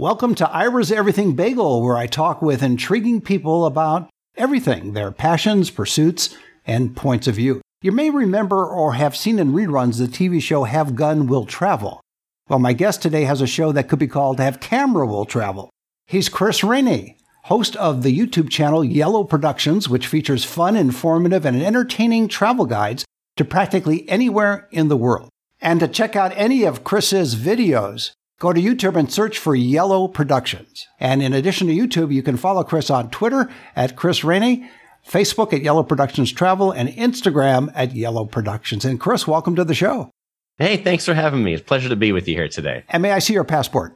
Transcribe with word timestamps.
Welcome 0.00 0.34
to 0.36 0.48
Ira's 0.48 0.90
Everything 0.90 1.34
Bagel, 1.34 1.82
where 1.82 1.98
I 1.98 2.06
talk 2.06 2.40
with 2.40 2.62
intriguing 2.62 3.20
people 3.20 3.66
about 3.66 4.08
everything 4.34 4.94
their 4.94 5.12
passions, 5.12 5.68
pursuits, 5.68 6.34
and 6.66 6.96
points 6.96 7.26
of 7.26 7.34
view. 7.34 7.60
You 7.82 7.92
may 7.92 8.08
remember 8.08 8.64
or 8.64 8.94
have 8.94 9.14
seen 9.14 9.38
in 9.38 9.52
reruns 9.52 9.98
the 9.98 10.06
TV 10.06 10.40
show 10.40 10.64
Have 10.64 10.94
Gun 10.94 11.26
Will 11.26 11.44
Travel. 11.44 12.00
Well, 12.48 12.58
my 12.58 12.72
guest 12.72 13.02
today 13.02 13.24
has 13.24 13.42
a 13.42 13.46
show 13.46 13.72
that 13.72 13.90
could 13.90 13.98
be 13.98 14.08
called 14.08 14.40
Have 14.40 14.58
Camera 14.58 15.06
Will 15.06 15.26
Travel. 15.26 15.68
He's 16.06 16.30
Chris 16.30 16.64
Rainey, 16.64 17.18
host 17.42 17.76
of 17.76 18.02
the 18.02 18.18
YouTube 18.18 18.48
channel 18.48 18.82
Yellow 18.82 19.22
Productions, 19.22 19.90
which 19.90 20.06
features 20.06 20.46
fun, 20.46 20.76
informative, 20.76 21.44
and 21.44 21.62
entertaining 21.62 22.26
travel 22.26 22.64
guides 22.64 23.04
to 23.36 23.44
practically 23.44 24.08
anywhere 24.08 24.66
in 24.70 24.88
the 24.88 24.96
world. 24.96 25.28
And 25.60 25.78
to 25.80 25.88
check 25.88 26.16
out 26.16 26.32
any 26.36 26.64
of 26.64 26.84
Chris's 26.84 27.34
videos, 27.34 28.12
Go 28.40 28.54
to 28.54 28.60
YouTube 28.60 28.96
and 28.96 29.12
search 29.12 29.36
for 29.36 29.54
Yellow 29.54 30.08
Productions. 30.08 30.86
And 30.98 31.22
in 31.22 31.34
addition 31.34 31.66
to 31.66 31.74
YouTube, 31.74 32.10
you 32.10 32.22
can 32.22 32.38
follow 32.38 32.64
Chris 32.64 32.88
on 32.88 33.10
Twitter 33.10 33.50
at 33.76 33.96
Chris 33.96 34.24
Rainey, 34.24 34.66
Facebook 35.06 35.52
at 35.52 35.60
Yellow 35.60 35.82
Productions 35.82 36.32
Travel, 36.32 36.72
and 36.72 36.88
Instagram 36.88 37.70
at 37.74 37.94
Yellow 37.94 38.24
Productions. 38.24 38.86
And 38.86 38.98
Chris, 38.98 39.26
welcome 39.26 39.56
to 39.56 39.64
the 39.64 39.74
show. 39.74 40.10
Hey, 40.56 40.78
thanks 40.78 41.04
for 41.04 41.12
having 41.12 41.44
me. 41.44 41.52
It's 41.52 41.60
a 41.60 41.64
pleasure 41.66 41.90
to 41.90 41.96
be 41.96 42.12
with 42.12 42.26
you 42.28 42.34
here 42.34 42.48
today. 42.48 42.82
And 42.88 43.02
may 43.02 43.12
I 43.12 43.18
see 43.18 43.34
your 43.34 43.44
passport? 43.44 43.94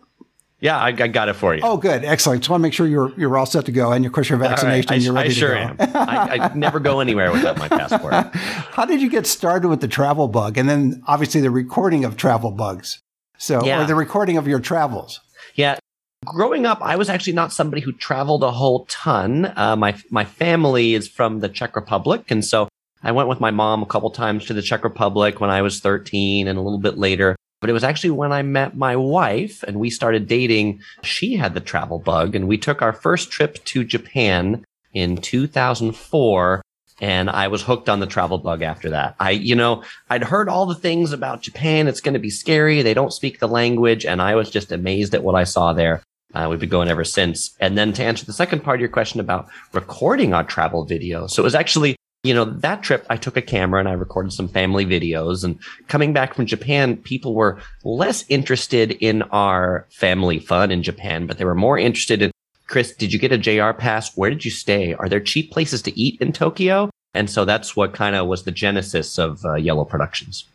Yeah, 0.60 0.78
I, 0.78 0.92
got 0.92 1.30
it 1.30 1.36
for 1.36 1.54
you. 1.54 1.62
Oh, 1.64 1.78
good, 1.78 2.04
excellent. 2.04 2.42
Just 2.42 2.50
want 2.50 2.60
to 2.60 2.62
make 2.62 2.74
sure 2.74 2.86
you're 2.86 3.18
you're 3.18 3.36
all 3.38 3.46
set 3.46 3.64
to 3.66 3.72
go, 3.72 3.92
and 3.92 4.04
of 4.04 4.12
course 4.12 4.28
your 4.28 4.38
vaccination. 4.38 4.90
Right. 4.90 5.00
I, 5.00 5.02
you're 5.02 5.12
ready 5.14 5.30
I 5.30 5.32
sure 5.32 5.54
to 5.54 5.58
am. 5.58 5.76
I, 5.80 6.38
I 6.38 6.54
never 6.54 6.80
go 6.80 7.00
anywhere 7.00 7.32
without 7.32 7.58
my 7.58 7.68
passport. 7.68 8.12
How 8.34 8.84
did 8.84 9.00
you 9.02 9.10
get 9.10 9.26
started 9.26 9.68
with 9.68 9.80
the 9.80 9.88
travel 9.88 10.28
bug, 10.28 10.58
and 10.58 10.68
then 10.68 11.02
obviously 11.06 11.40
the 11.40 11.50
recording 11.50 12.04
of 12.04 12.16
travel 12.16 12.50
bugs? 12.50 13.00
So, 13.38 13.64
yeah. 13.64 13.82
or 13.82 13.86
the 13.86 13.94
recording 13.94 14.36
of 14.36 14.46
your 14.46 14.60
travels. 14.60 15.20
Yeah. 15.54 15.78
Growing 16.24 16.64
up, 16.64 16.78
I 16.80 16.96
was 16.96 17.08
actually 17.08 17.34
not 17.34 17.52
somebody 17.52 17.82
who 17.82 17.92
traveled 17.92 18.42
a 18.42 18.50
whole 18.50 18.86
ton. 18.86 19.52
Uh, 19.56 19.76
my 19.76 19.94
my 20.10 20.24
family 20.24 20.94
is 20.94 21.06
from 21.06 21.41
the 21.41 21.50
Czech 21.50 21.76
Republic, 21.76 22.30
and 22.30 22.42
so 22.42 22.68
I 23.02 23.12
went 23.12 23.28
with 23.28 23.41
my 23.41 23.50
mom 23.50 23.82
a 23.82 23.86
couple 23.86 24.10
times 24.10 24.46
to 24.46 24.54
the 24.54 24.62
Czech 24.62 24.84
Republic 24.84 25.41
when 25.41 25.50
I 25.50 25.60
was 25.60 25.80
13, 25.80 26.48
and 26.48 26.58
a 26.58 26.62
little 26.62 26.78
bit 26.78 26.96
later. 26.96 27.36
But 27.60 27.68
it 27.68 27.74
was 27.74 27.84
actually 27.84 28.10
when 28.10 28.32
I 28.32 28.42
met 28.42 28.76
my 28.76 28.96
wife 28.96 29.62
and 29.62 29.78
we 29.78 29.91
started 29.91 30.26
dating. 30.26 30.80
She 31.02 31.36
had 31.36 31.52
the 31.52 31.60
travel 31.60 31.98
bug, 31.98 32.34
and 32.34 32.48
we 32.48 32.56
took 32.56 32.80
our 32.80 32.94
first 32.94 33.30
trip 33.30 33.62
to 33.66 33.84
Japan 33.84 34.64
in 34.94 35.19
2004 35.19 36.62
and 37.00 37.28
I 37.28 37.48
was 37.48 37.62
hooked 37.62 37.89
on 37.89 38.00
the 38.00 38.06
travel 38.06 38.39
bug 38.39 38.62
after 38.62 38.91
that. 38.91 39.17
I, 39.19 39.31
you 39.31 39.55
know, 39.55 39.83
I'd 40.09 40.23
heard 40.23 40.48
all 40.48 40.67
the 40.67 40.75
things 40.75 41.12
about 41.12 41.42
Japan. 41.42 41.89
It's 41.89 42.00
going 42.00 42.14
to 42.14 42.20
be 42.20 42.31
scary. 42.31 42.83
They 42.83 42.95
don't 42.95 43.12
speak 43.12 43.39
the 43.39 43.48
language. 43.48 44.06
And 44.06 44.23
I 44.23 44.37
was 44.37 44.50
just 44.50 44.70
amazed 44.70 45.15
at 45.15 45.25
what 45.25 45.34
I 45.34 45.45
saw 45.45 45.72
there. 45.72 46.03
Uh, 46.34 46.47
we've 46.48 46.61
been 46.61 46.69
going 46.69 46.89
ever 46.89 47.05
since. 47.05 47.55
And 47.61 47.77
then 47.77 47.92
to 47.95 48.05
answer 48.05 48.25
the 48.25 48.33
second 48.33 48.62
part 48.62 48.77
of 48.77 48.81
your 48.81 48.89
question 48.89 49.20
about 49.20 49.48
recording 49.72 50.34
our 50.34 50.45
travel 50.45 50.84
video. 50.84 51.27
So 51.27 51.42
it 51.42 51.45
was 51.45 51.55
actually, 51.55 51.97
you 52.22 52.34
know, 52.34 52.45
that 52.45 52.83
trip, 52.83 53.06
I 53.11 53.17
took 53.17 53.37
a 53.37 53.42
camera 53.42 53.81
and 53.81 53.89
I 53.89 53.92
recorded 53.92 54.33
some 54.33 54.48
family 54.48 54.87
videos 54.87 55.45
and 55.45 55.59
coming 55.89 56.12
back 56.12 56.34
from 56.34 56.47
Japan, 56.47 56.97
people 56.97 57.34
were 57.34 57.61
less 57.84 58.25
interested 58.28 58.92
in 58.92 59.22
our 59.22 59.87
family 59.91 60.39
fun 60.39 60.70
in 60.70 60.83
Japan, 60.83 61.27
but 61.27 61.39
they 61.39 61.45
were 61.45 61.55
more 61.55 61.78
interested 61.78 62.22
in 62.22 62.31
Chris, 62.66 62.94
did 62.94 63.12
you 63.12 63.18
get 63.18 63.32
a 63.32 63.38
JR 63.38 63.72
pass? 63.72 64.16
Where 64.16 64.30
did 64.30 64.44
you 64.44 64.50
stay? 64.50 64.94
Are 64.94 65.08
there 65.08 65.20
cheap 65.20 65.52
places 65.52 65.82
to 65.82 65.98
eat 65.98 66.20
in 66.20 66.32
Tokyo? 66.32 66.90
And 67.12 67.30
so 67.30 67.44
that's 67.44 67.76
what 67.76 67.92
kind 67.92 68.16
of 68.16 68.26
was 68.26 68.42
the 68.42 68.50
genesis 68.50 69.18
of 69.18 69.44
uh, 69.44 69.54
Yellow 69.54 69.84
Productions. 69.84 70.46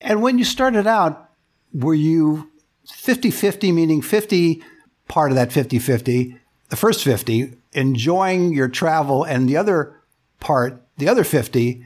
And 0.00 0.22
when 0.22 0.38
you 0.38 0.44
started 0.44 0.86
out, 0.86 1.30
were 1.72 1.94
you 1.94 2.50
50 2.86 3.30
50, 3.30 3.72
meaning 3.72 4.00
50 4.00 4.62
part 5.08 5.30
of 5.30 5.36
that 5.36 5.52
50 5.52 5.78
50, 5.78 6.36
the 6.68 6.76
first 6.76 7.04
50, 7.04 7.54
enjoying 7.72 8.52
your 8.52 8.68
travel, 8.68 9.24
and 9.24 9.48
the 9.48 9.56
other 9.56 10.00
part, 10.40 10.82
the 10.96 11.08
other 11.08 11.24
50, 11.24 11.84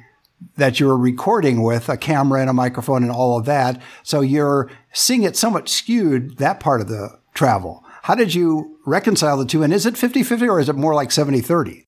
that 0.57 0.81
you're 0.81 0.97
recording 0.97 1.63
with 1.63 1.89
a 1.89 1.97
camera 1.97 2.41
and 2.41 2.49
a 2.49 2.55
microphone 2.55 3.03
and 3.03 3.13
all 3.13 3.39
of 3.39 3.45
that. 3.45 3.81
So 4.03 4.21
you're 4.21 4.71
seeing 4.93 5.23
it 5.23 5.37
somewhat 5.37 5.69
skewed, 5.69 6.39
that 6.39 6.61
part 6.61 6.81
of 6.81 6.89
the 6.89 7.19
travel. 7.35 7.85
How 8.03 8.15
did 8.15 8.35
you 8.35 8.79
reconcile 8.87 9.37
the 9.37 9.45
two? 9.45 9.63
And 9.63 9.73
is 9.73 9.87
it 9.87 9.97
50 9.97 10.23
50 10.23 10.49
or 10.49 10.61
is 10.61 10.69
it 10.69 10.77
more 10.77 10.95
like 10.95 11.11
70 11.11 11.41
30? 11.41 11.87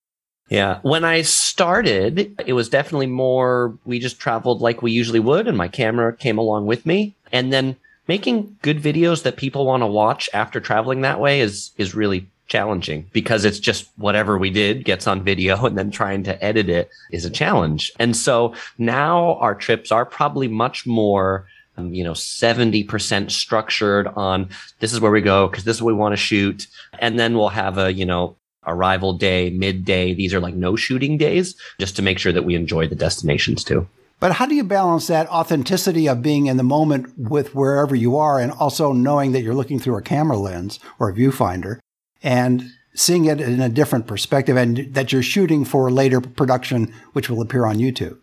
Yeah. 0.48 0.80
When 0.82 1.04
I 1.04 1.22
started, 1.22 2.34
it 2.46 2.52
was 2.52 2.68
definitely 2.68 3.06
more, 3.06 3.78
we 3.86 3.98
just 3.98 4.18
traveled 4.18 4.60
like 4.60 4.82
we 4.82 4.92
usually 4.92 5.20
would, 5.20 5.48
and 5.48 5.56
my 5.56 5.68
camera 5.68 6.14
came 6.14 6.36
along 6.36 6.66
with 6.66 6.84
me. 6.84 7.14
And 7.32 7.50
then 7.52 7.76
making 8.06 8.58
good 8.60 8.82
videos 8.82 9.22
that 9.22 9.36
people 9.36 9.64
want 9.64 9.82
to 9.82 9.86
watch 9.86 10.28
after 10.34 10.60
traveling 10.60 11.00
that 11.00 11.20
way 11.20 11.40
is, 11.40 11.70
is 11.78 11.94
really 11.94 12.28
challenging 12.48 13.08
because 13.14 13.46
it's 13.46 13.58
just 13.58 13.88
whatever 13.96 14.36
we 14.36 14.50
did 14.50 14.84
gets 14.84 15.06
on 15.06 15.24
video 15.24 15.56
and 15.64 15.78
then 15.78 15.90
trying 15.90 16.22
to 16.24 16.44
edit 16.44 16.68
it 16.68 16.90
is 17.10 17.24
a 17.24 17.30
challenge. 17.30 17.90
And 17.98 18.14
so 18.14 18.54
now 18.76 19.36
our 19.36 19.54
trips 19.54 19.90
are 19.90 20.04
probably 20.04 20.48
much 20.48 20.86
more 20.86 21.46
um, 21.76 21.94
you 21.94 22.04
know, 22.04 22.12
70% 22.12 23.30
structured 23.30 24.06
on 24.08 24.48
this 24.80 24.92
is 24.92 25.00
where 25.00 25.10
we 25.10 25.20
go 25.20 25.48
because 25.48 25.64
this 25.64 25.76
is 25.76 25.82
what 25.82 25.94
we 25.94 25.98
want 25.98 26.12
to 26.12 26.16
shoot. 26.16 26.66
And 26.98 27.18
then 27.18 27.36
we'll 27.36 27.48
have 27.48 27.78
a, 27.78 27.92
you 27.92 28.04
know, 28.04 28.36
arrival 28.66 29.14
day, 29.14 29.50
midday. 29.50 30.14
These 30.14 30.34
are 30.34 30.40
like 30.40 30.54
no 30.54 30.76
shooting 30.76 31.16
days 31.16 31.54
just 31.80 31.96
to 31.96 32.02
make 32.02 32.18
sure 32.18 32.32
that 32.32 32.44
we 32.44 32.54
enjoy 32.54 32.86
the 32.88 32.94
destinations 32.94 33.64
too. 33.64 33.88
But 34.20 34.32
how 34.32 34.46
do 34.46 34.54
you 34.54 34.62
balance 34.62 35.08
that 35.08 35.28
authenticity 35.30 36.08
of 36.08 36.22
being 36.22 36.46
in 36.46 36.56
the 36.56 36.62
moment 36.62 37.18
with 37.18 37.56
wherever 37.56 37.96
you 37.96 38.16
are 38.16 38.38
and 38.38 38.52
also 38.52 38.92
knowing 38.92 39.32
that 39.32 39.42
you're 39.42 39.54
looking 39.54 39.80
through 39.80 39.96
a 39.96 40.02
camera 40.02 40.36
lens 40.36 40.78
or 41.00 41.08
a 41.08 41.12
viewfinder 41.12 41.80
and 42.22 42.70
seeing 42.94 43.24
it 43.24 43.40
in 43.40 43.60
a 43.60 43.68
different 43.68 44.06
perspective 44.06 44.56
and 44.56 44.94
that 44.94 45.12
you're 45.12 45.24
shooting 45.24 45.64
for 45.64 45.90
later 45.90 46.20
production, 46.20 46.94
which 47.14 47.28
will 47.28 47.42
appear 47.42 47.66
on 47.66 47.78
YouTube? 47.78 48.18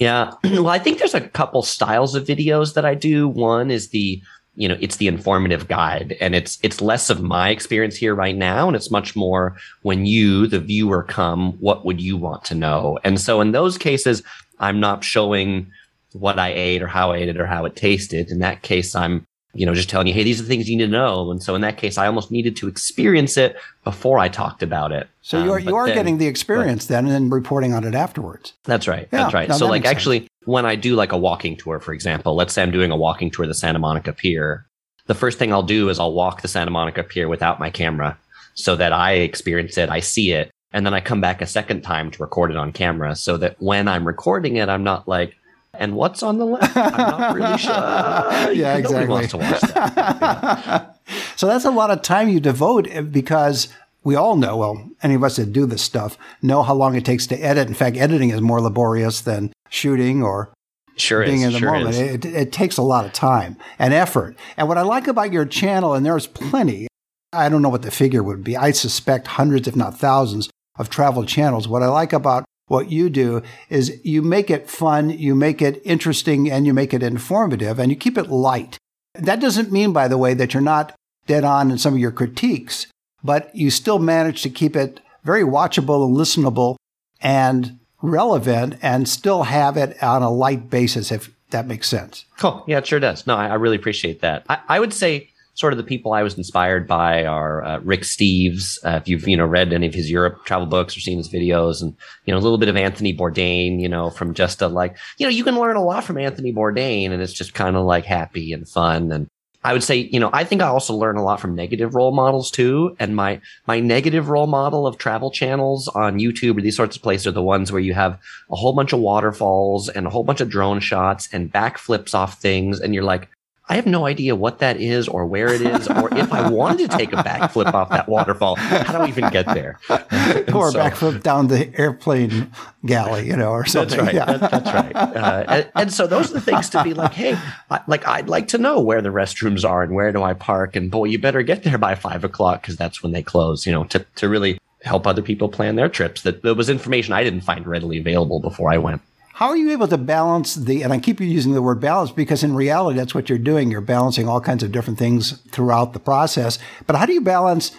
Yeah. 0.00 0.32
Well, 0.44 0.68
I 0.68 0.78
think 0.80 0.98
there's 0.98 1.14
a 1.14 1.28
couple 1.28 1.62
styles 1.62 2.14
of 2.16 2.26
videos 2.26 2.74
that 2.74 2.84
I 2.84 2.94
do. 2.94 3.28
One 3.28 3.70
is 3.70 3.90
the, 3.90 4.20
you 4.56 4.68
know, 4.68 4.76
it's 4.80 4.96
the 4.96 5.06
informative 5.06 5.68
guide 5.68 6.16
and 6.20 6.34
it's, 6.34 6.58
it's 6.62 6.80
less 6.80 7.08
of 7.10 7.22
my 7.22 7.50
experience 7.50 7.96
here 7.96 8.14
right 8.14 8.36
now. 8.36 8.66
And 8.66 8.74
it's 8.74 8.90
much 8.90 9.14
more 9.14 9.56
when 9.82 10.06
you, 10.06 10.46
the 10.48 10.58
viewer 10.58 11.04
come, 11.04 11.52
what 11.60 11.84
would 11.84 12.00
you 12.00 12.16
want 12.16 12.44
to 12.46 12.54
know? 12.54 12.98
And 13.04 13.20
so 13.20 13.40
in 13.40 13.52
those 13.52 13.78
cases, 13.78 14.22
I'm 14.58 14.80
not 14.80 15.04
showing 15.04 15.70
what 16.12 16.38
I 16.38 16.52
ate 16.52 16.82
or 16.82 16.88
how 16.88 17.12
I 17.12 17.18
ate 17.18 17.28
it 17.28 17.40
or 17.40 17.46
how 17.46 17.64
it 17.64 17.76
tasted. 17.76 18.30
In 18.30 18.40
that 18.40 18.62
case, 18.62 18.94
I'm 18.94 19.26
you 19.52 19.66
know, 19.66 19.74
just 19.74 19.88
telling 19.88 20.06
you, 20.06 20.14
hey, 20.14 20.22
these 20.22 20.38
are 20.38 20.42
the 20.44 20.48
things 20.48 20.68
you 20.68 20.76
need 20.76 20.84
to 20.84 20.90
know. 20.90 21.30
And 21.30 21.42
so 21.42 21.54
in 21.54 21.60
that 21.62 21.76
case, 21.76 21.98
I 21.98 22.06
almost 22.06 22.30
needed 22.30 22.56
to 22.56 22.68
experience 22.68 23.36
it 23.36 23.56
before 23.84 24.18
I 24.18 24.28
talked 24.28 24.62
about 24.62 24.92
it. 24.92 25.08
So 25.22 25.42
you 25.42 25.52
are, 25.52 25.58
um, 25.58 25.68
you 25.68 25.76
are 25.76 25.86
then, 25.86 25.96
getting 25.96 26.18
the 26.18 26.26
experience 26.26 26.86
but, 26.86 26.94
then 26.94 27.06
and 27.06 27.14
then 27.14 27.30
reporting 27.30 27.72
on 27.74 27.84
it 27.84 27.94
afterwards. 27.94 28.52
That's 28.64 28.86
right. 28.86 29.08
Yeah, 29.12 29.22
that's 29.22 29.34
right. 29.34 29.48
No, 29.48 29.56
so 29.56 29.64
that 29.64 29.70
like 29.70 29.84
actually 29.86 30.20
sense. 30.20 30.30
when 30.44 30.66
I 30.66 30.76
do 30.76 30.94
like 30.94 31.12
a 31.12 31.18
walking 31.18 31.56
tour, 31.56 31.80
for 31.80 31.92
example, 31.92 32.36
let's 32.36 32.52
say 32.52 32.62
I'm 32.62 32.70
doing 32.70 32.90
a 32.90 32.96
walking 32.96 33.30
tour 33.30 33.44
of 33.44 33.48
the 33.48 33.54
Santa 33.54 33.78
Monica 33.78 34.12
Pier. 34.12 34.66
The 35.06 35.14
first 35.14 35.38
thing 35.38 35.52
I'll 35.52 35.64
do 35.64 35.88
is 35.88 35.98
I'll 35.98 36.14
walk 36.14 36.42
the 36.42 36.48
Santa 36.48 36.70
Monica 36.70 37.02
Pier 37.02 37.28
without 37.28 37.58
my 37.58 37.70
camera 37.70 38.16
so 38.54 38.76
that 38.76 38.92
I 38.92 39.14
experience 39.14 39.76
it, 39.78 39.88
I 39.88 40.00
see 40.00 40.32
it, 40.32 40.50
and 40.72 40.86
then 40.86 40.94
I 40.94 41.00
come 41.00 41.20
back 41.20 41.42
a 41.42 41.46
second 41.46 41.82
time 41.82 42.10
to 42.12 42.22
record 42.22 42.50
it 42.50 42.56
on 42.56 42.72
camera 42.72 43.16
so 43.16 43.36
that 43.38 43.56
when 43.58 43.88
I'm 43.88 44.06
recording 44.06 44.56
it, 44.56 44.68
I'm 44.68 44.84
not 44.84 45.08
like, 45.08 45.36
and 45.74 45.94
what's 45.94 46.22
on 46.22 46.38
the 46.38 46.46
left? 46.46 46.76
I'm 46.76 46.96
not 46.96 47.34
really 47.34 47.58
sure. 47.58 47.72
yeah, 48.52 48.76
exactly. 48.76 49.06
wants 49.06 49.30
to 49.30 49.38
watch 49.38 49.60
that. 49.60 49.94
Yeah. 49.96 50.86
so 51.36 51.46
that's 51.46 51.64
a 51.64 51.70
lot 51.70 51.90
of 51.90 52.02
time 52.02 52.28
you 52.28 52.40
devote 52.40 52.88
eh, 52.90 53.00
because 53.00 53.68
we 54.02 54.14
all 54.14 54.36
know, 54.36 54.56
well, 54.56 54.90
any 55.02 55.14
of 55.14 55.24
us 55.24 55.36
that 55.36 55.52
do 55.52 55.66
this 55.66 55.82
stuff 55.82 56.18
know 56.42 56.62
how 56.62 56.74
long 56.74 56.94
it 56.94 57.04
takes 57.04 57.26
to 57.28 57.36
edit. 57.36 57.68
In 57.68 57.74
fact, 57.74 57.96
editing 57.96 58.30
is 58.30 58.40
more 58.40 58.60
laborious 58.60 59.20
than 59.20 59.52
shooting 59.68 60.22
or 60.22 60.52
sure 60.96 61.24
being 61.24 61.42
is, 61.42 61.46
in 61.46 61.52
the 61.52 61.58
sure 61.58 61.72
moment. 61.72 61.96
It, 61.96 62.24
it 62.24 62.52
takes 62.52 62.76
a 62.76 62.82
lot 62.82 63.04
of 63.04 63.12
time 63.12 63.56
and 63.78 63.94
effort. 63.94 64.36
And 64.56 64.68
what 64.68 64.78
I 64.78 64.82
like 64.82 65.06
about 65.06 65.32
your 65.32 65.44
channel, 65.44 65.94
and 65.94 66.04
there's 66.04 66.26
plenty, 66.26 66.88
I 67.32 67.48
don't 67.48 67.62
know 67.62 67.68
what 67.68 67.82
the 67.82 67.90
figure 67.90 68.22
would 68.22 68.42
be. 68.42 68.56
I 68.56 68.72
suspect 68.72 69.26
hundreds, 69.28 69.68
if 69.68 69.76
not 69.76 69.98
thousands, 69.98 70.50
of 70.78 70.88
travel 70.88 71.24
channels. 71.24 71.68
What 71.68 71.82
I 71.82 71.88
like 71.88 72.12
about 72.12 72.44
what 72.70 72.92
you 72.92 73.10
do 73.10 73.42
is 73.68 74.00
you 74.04 74.22
make 74.22 74.48
it 74.48 74.70
fun, 74.70 75.10
you 75.10 75.34
make 75.34 75.60
it 75.60 75.82
interesting, 75.84 76.48
and 76.48 76.64
you 76.64 76.72
make 76.72 76.94
it 76.94 77.02
informative, 77.02 77.80
and 77.80 77.90
you 77.90 77.96
keep 77.96 78.16
it 78.16 78.30
light. 78.30 78.78
That 79.14 79.40
doesn't 79.40 79.72
mean, 79.72 79.92
by 79.92 80.06
the 80.06 80.16
way, 80.16 80.34
that 80.34 80.54
you're 80.54 80.60
not 80.60 80.94
dead 81.26 81.42
on 81.42 81.72
in 81.72 81.78
some 81.78 81.94
of 81.94 81.98
your 81.98 82.12
critiques, 82.12 82.86
but 83.24 83.52
you 83.56 83.70
still 83.70 83.98
manage 83.98 84.42
to 84.42 84.50
keep 84.50 84.76
it 84.76 85.00
very 85.24 85.42
watchable 85.42 86.06
and 86.06 86.16
listenable 86.16 86.76
and 87.20 87.80
relevant 88.02 88.76
and 88.80 89.08
still 89.08 89.42
have 89.42 89.76
it 89.76 90.00
on 90.00 90.22
a 90.22 90.30
light 90.30 90.70
basis, 90.70 91.10
if 91.10 91.28
that 91.50 91.66
makes 91.66 91.88
sense. 91.88 92.24
Cool. 92.38 92.62
Yeah, 92.68 92.78
it 92.78 92.86
sure 92.86 93.00
does. 93.00 93.26
No, 93.26 93.34
I, 93.34 93.48
I 93.48 93.54
really 93.54 93.76
appreciate 93.76 94.20
that. 94.20 94.46
I, 94.48 94.60
I 94.68 94.78
would 94.78 94.94
say 94.94 95.29
sort 95.60 95.74
of 95.74 95.76
the 95.76 95.84
people 95.84 96.12
I 96.12 96.22
was 96.22 96.38
inspired 96.38 96.88
by 96.88 97.26
are 97.26 97.62
uh, 97.62 97.78
Rick 97.80 98.00
Steves. 98.00 98.78
Uh, 98.84 98.96
if 98.96 99.08
you've 99.08 99.28
you 99.28 99.36
know 99.36 99.44
read 99.46 99.72
any 99.72 99.86
of 99.86 99.94
his 99.94 100.10
Europe 100.10 100.44
travel 100.46 100.66
books 100.66 100.96
or 100.96 101.00
seen 101.00 101.18
his 101.18 101.28
videos, 101.28 101.82
and 101.82 101.94
you 102.24 102.32
know 102.32 102.38
a 102.38 102.40
little 102.40 102.58
bit 102.58 102.70
of 102.70 102.76
Anthony 102.76 103.14
Bourdain, 103.16 103.80
you 103.80 103.88
know, 103.88 104.10
from 104.10 104.34
just 104.34 104.62
a 104.62 104.68
like 104.68 104.96
you 105.18 105.26
know 105.26 105.30
you 105.30 105.44
can 105.44 105.58
learn 105.58 105.76
a 105.76 105.84
lot 105.84 106.02
from 106.02 106.18
Anthony 106.18 106.52
Bourdain, 106.52 107.10
and 107.10 107.22
it's 107.22 107.34
just 107.34 107.54
kind 107.54 107.76
of 107.76 107.84
like 107.84 108.06
happy 108.06 108.52
and 108.52 108.66
fun. 108.66 109.12
And 109.12 109.28
I 109.62 109.74
would 109.74 109.82
say, 109.82 109.96
you 109.96 110.18
know, 110.18 110.30
I 110.32 110.44
think 110.44 110.62
I 110.62 110.68
also 110.68 110.94
learn 110.94 111.18
a 111.18 111.22
lot 111.22 111.38
from 111.38 111.54
negative 111.54 111.94
role 111.94 112.12
models 112.12 112.50
too. 112.50 112.96
And 112.98 113.14
my, 113.14 113.42
my 113.66 113.78
negative 113.78 114.30
role 114.30 114.46
model 114.46 114.86
of 114.86 114.96
travel 114.96 115.30
channels 115.30 115.86
on 115.88 116.18
YouTube 116.18 116.56
or 116.56 116.62
these 116.62 116.76
sorts 116.76 116.96
of 116.96 117.02
places 117.02 117.26
are 117.26 117.32
the 117.32 117.42
ones 117.42 117.70
where 117.70 117.80
you 117.80 117.92
have 117.92 118.18
a 118.50 118.56
whole 118.56 118.72
bunch 118.72 118.94
of 118.94 119.00
waterfalls 119.00 119.90
and 119.90 120.06
a 120.06 120.10
whole 120.10 120.24
bunch 120.24 120.40
of 120.40 120.48
drone 120.48 120.80
shots 120.80 121.28
and 121.30 121.52
backflips 121.52 122.14
off 122.14 122.40
things. 122.40 122.80
And 122.80 122.94
you're 122.94 123.04
like, 123.04 123.28
I 123.70 123.76
have 123.76 123.86
no 123.86 124.04
idea 124.04 124.34
what 124.34 124.58
that 124.58 124.80
is 124.80 125.06
or 125.06 125.24
where 125.26 125.46
it 125.46 125.62
is, 125.62 125.86
or 125.86 126.12
if 126.12 126.32
I 126.32 126.50
wanted 126.50 126.90
to 126.90 126.98
take 126.98 127.12
a 127.12 127.16
backflip 127.22 127.72
off 127.72 127.90
that 127.90 128.08
waterfall, 128.08 128.56
how 128.56 128.98
do 128.98 128.98
I 128.98 129.06
even 129.06 129.30
get 129.30 129.46
there? 129.46 129.78
or 129.88 130.72
so, 130.72 130.80
backflip 130.80 131.22
down 131.22 131.46
the 131.46 131.72
airplane 131.78 132.50
galley, 132.84 133.28
you 133.28 133.36
know, 133.36 133.52
or 133.52 133.64
something. 133.64 133.96
That's 133.96 134.06
right. 134.08 134.14
Yeah. 134.16 134.38
That, 134.38 134.50
that's 134.50 134.74
right. 134.74 134.96
Uh, 134.96 135.44
and, 135.46 135.70
and, 135.76 135.92
so 135.92 136.08
those 136.08 136.32
are 136.32 136.34
the 136.34 136.40
things 136.40 136.68
to 136.70 136.82
be 136.82 136.94
like, 136.94 137.12
hey, 137.12 137.38
I, 137.70 137.80
like 137.86 138.08
I'd 138.08 138.28
like 138.28 138.48
to 138.48 138.58
know 138.58 138.80
where 138.80 139.00
the 139.00 139.10
restrooms 139.10 139.64
are 139.64 139.84
and 139.84 139.94
where 139.94 140.10
do 140.10 140.20
I 140.20 140.34
park, 140.34 140.74
and 140.74 140.90
boy, 140.90 141.04
you 141.04 141.20
better 141.20 141.44
get 141.44 141.62
there 141.62 141.78
by 141.78 141.94
five 141.94 142.24
o'clock 142.24 142.62
because 142.62 142.76
that's 142.76 143.04
when 143.04 143.12
they 143.12 143.22
close. 143.22 143.66
You 143.66 143.72
know, 143.72 143.84
to 143.84 144.04
to 144.16 144.28
really 144.28 144.58
help 144.82 145.06
other 145.06 145.22
people 145.22 145.48
plan 145.48 145.76
their 145.76 145.88
trips. 145.88 146.22
That 146.22 146.42
there 146.42 146.54
was 146.54 146.68
information 146.68 147.14
I 147.14 147.22
didn't 147.22 147.42
find 147.42 147.64
readily 147.68 147.98
available 147.98 148.40
before 148.40 148.72
I 148.72 148.78
went. 148.78 149.00
How 149.40 149.48
are 149.48 149.56
you 149.56 149.70
able 149.70 149.88
to 149.88 149.96
balance 149.96 150.54
the, 150.54 150.82
and 150.82 150.92
I 150.92 150.98
keep 150.98 151.18
using 151.18 151.54
the 151.54 151.62
word 151.62 151.80
balance 151.80 152.10
because 152.10 152.44
in 152.44 152.54
reality, 152.54 152.98
that's 152.98 153.14
what 153.14 153.30
you're 153.30 153.38
doing. 153.38 153.70
You're 153.70 153.80
balancing 153.80 154.28
all 154.28 154.38
kinds 154.38 154.62
of 154.62 154.70
different 154.70 154.98
things 154.98 155.40
throughout 155.48 155.94
the 155.94 155.98
process. 155.98 156.58
But 156.86 156.96
how 156.96 157.06
do 157.06 157.14
you 157.14 157.22
balance 157.22 157.72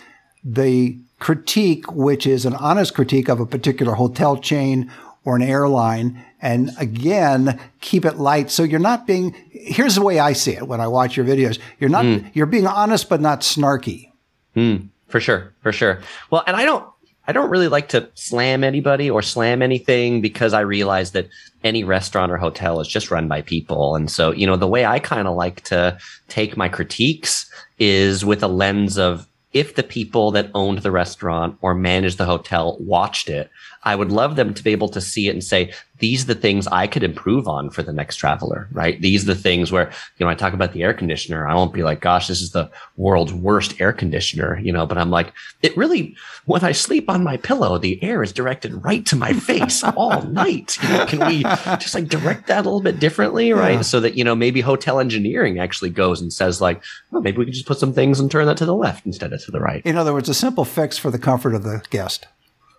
the 0.44 0.98
critique, 1.19 1.92
which 1.92 2.25
is 2.25 2.48
an 2.48 2.56
honest 2.56 2.96
critique 2.96 3.30
of 3.30 3.40
a 3.40 3.46
particular 3.46 3.94
hotel 3.94 4.38
chain 4.38 4.92
or 5.24 5.36
an 5.36 5.44
airline, 5.44 6.25
and 6.42 6.72
again, 6.80 7.60
keep 7.80 8.06
it 8.06 8.18
light. 8.18 8.50
So 8.50 8.63
you're 8.63 8.80
not 8.80 9.06
being, 9.06 9.36
here's 9.52 9.94
the 9.94 10.02
way 10.02 10.18
I 10.18 10.34
see 10.34 10.56
it 10.56 10.68
when 10.68 10.81
I 10.81 10.88
watch 10.88 11.16
your 11.16 11.28
videos. 11.28 11.60
You're 11.80 11.92
not, 11.92 12.06
mm. 12.06 12.28
you're 12.34 12.48
being 12.48 12.66
honest, 12.66 13.08
but 13.08 13.22
not 13.22 13.42
snarky. 13.42 14.12
Mm, 14.56 14.88
for 15.10 15.19
sure. 15.19 15.54
For 15.62 15.72
sure. 15.72 16.02
Well, 16.31 16.44
and 16.48 16.56
I 16.56 16.66
don't, 16.66 16.91
I 17.31 17.33
don't 17.33 17.50
really 17.50 17.69
like 17.69 17.88
to 17.89 18.10
slam 18.16 18.62
anybody 18.62 19.10
or 19.10 19.22
slam 19.22 19.62
anything 19.62 20.19
because 20.19 20.51
I 20.51 20.60
realize 20.60 21.12
that 21.12 21.30
any 21.63 21.86
restaurant 21.86 22.30
or 22.30 22.36
hotel 22.36 22.81
is 22.81 22.89
just 22.89 23.10
run 23.10 23.30
by 23.30 23.42
people. 23.42 23.95
And 23.95 24.12
so, 24.12 24.33
you 24.33 24.45
know, 24.45 24.57
the 24.57 24.68
way 24.68 24.86
I 24.86 25.00
kind 25.00 25.30
of 25.30 25.38
like 25.38 25.62
to 25.62 25.98
take 26.28 26.57
my 26.57 26.68
critiques 26.68 27.50
is 27.80 28.25
with 28.25 28.44
a 28.44 28.50
lens 28.50 28.98
of 28.98 29.30
if 29.54 29.75
the 29.75 29.83
people 29.83 30.31
that 30.31 30.51
owned 30.54 30.80
the 30.80 30.92
restaurant 30.92 31.57
or 31.62 31.74
managed 31.74 32.18
the 32.18 32.25
hotel 32.25 32.75
watched 32.81 33.30
it, 33.30 33.50
I 33.84 33.95
would 33.95 34.12
love 34.12 34.36
them 34.36 34.54
to 34.54 34.62
be 34.62 34.74
able 34.74 34.89
to 34.89 35.00
see 35.00 35.30
it 35.30 35.31
and 35.34 35.44
say, 35.44 35.72
these 36.01 36.24
are 36.24 36.33
the 36.33 36.36
things 36.36 36.68
I 36.68 36.88
could 36.88 37.03
improve 37.03 37.48
on 37.48 37.69
for 37.69 37.83
the 37.83 37.94
next 37.94 38.18
traveler, 38.18 38.68
right? 38.71 39.00
These 39.00 39.24
are 39.24 39.33
the 39.33 39.39
things 39.39 39.71
where, 39.71 39.92
you 40.18 40.25
know, 40.25 40.30
I 40.30 40.36
talk 40.36 40.53
about 40.53 40.74
the 40.74 40.83
air 40.83 40.94
conditioner. 40.94 41.48
I 41.48 41.56
won't 41.56 41.74
be 41.74 41.83
like, 41.83 42.01
gosh, 42.01 42.27
this 42.27 42.42
is 42.42 42.51
the 42.51 42.69
world's 42.98 43.31
worst 43.31 43.80
air 43.80 43.94
conditioner, 43.94 44.59
you 44.59 44.74
know, 44.74 44.86
but 44.86 44.98
I'm 44.98 45.12
like, 45.12 45.31
it 45.62 45.77
really, 45.77 46.18
when 46.45 46.63
I 46.63 46.74
sleep 46.74 47.09
on 47.09 47.24
my 47.24 47.38
pillow, 47.38 47.77
the 47.77 48.01
air 48.03 48.24
is 48.24 48.33
directed 48.33 48.83
right 48.83 49.06
to 49.06 49.15
my 49.15 49.31
face 49.31 49.83
all 49.95 50.24
night. 50.24 50.77
You 50.83 50.89
know, 50.89 51.06
can 51.06 51.27
we 51.27 51.44
just 51.77 51.95
like 51.95 52.09
direct 52.09 52.48
that 52.48 52.62
a 52.62 52.63
little 52.63 52.81
bit 52.81 53.00
differently, 53.00 53.53
right? 53.53 53.75
Yeah. 53.75 53.81
So 53.81 54.00
that, 54.01 54.15
you 54.15 54.24
know, 54.24 54.36
maybe 54.36 54.59
hotel 54.59 55.00
engineering 55.00 55.59
actually 55.59 55.92
goes 55.92 56.19
and 56.19 56.33
says 56.33 56.59
like, 56.59 56.83
well, 57.12 57.21
maybe 57.21 57.38
we 57.38 57.45
can 57.45 57.53
just 57.53 57.68
put 57.68 57.77
some 57.77 57.94
things 57.94 58.19
and 58.19 58.30
turn 58.30 58.48
that 58.48 58.57
to 58.57 58.65
the 58.65 58.75
left 58.75 59.06
instead 59.06 59.31
of 59.31 59.44
to 59.45 59.51
the 59.51 59.59
right. 59.59 59.86
In 59.86 59.95
other 59.95 60.13
words, 60.13 60.30
a 60.30 60.33
simple 60.33 60.65
fix 60.65 60.98
for 60.98 61.12
the 61.12 61.19
comfort 61.19 61.53
of 61.53 61.63
the 61.63 61.83
guest. 61.92 62.27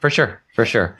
For 0.01 0.11
sure. 0.11 0.43
For 0.57 0.67
sure. 0.67 0.99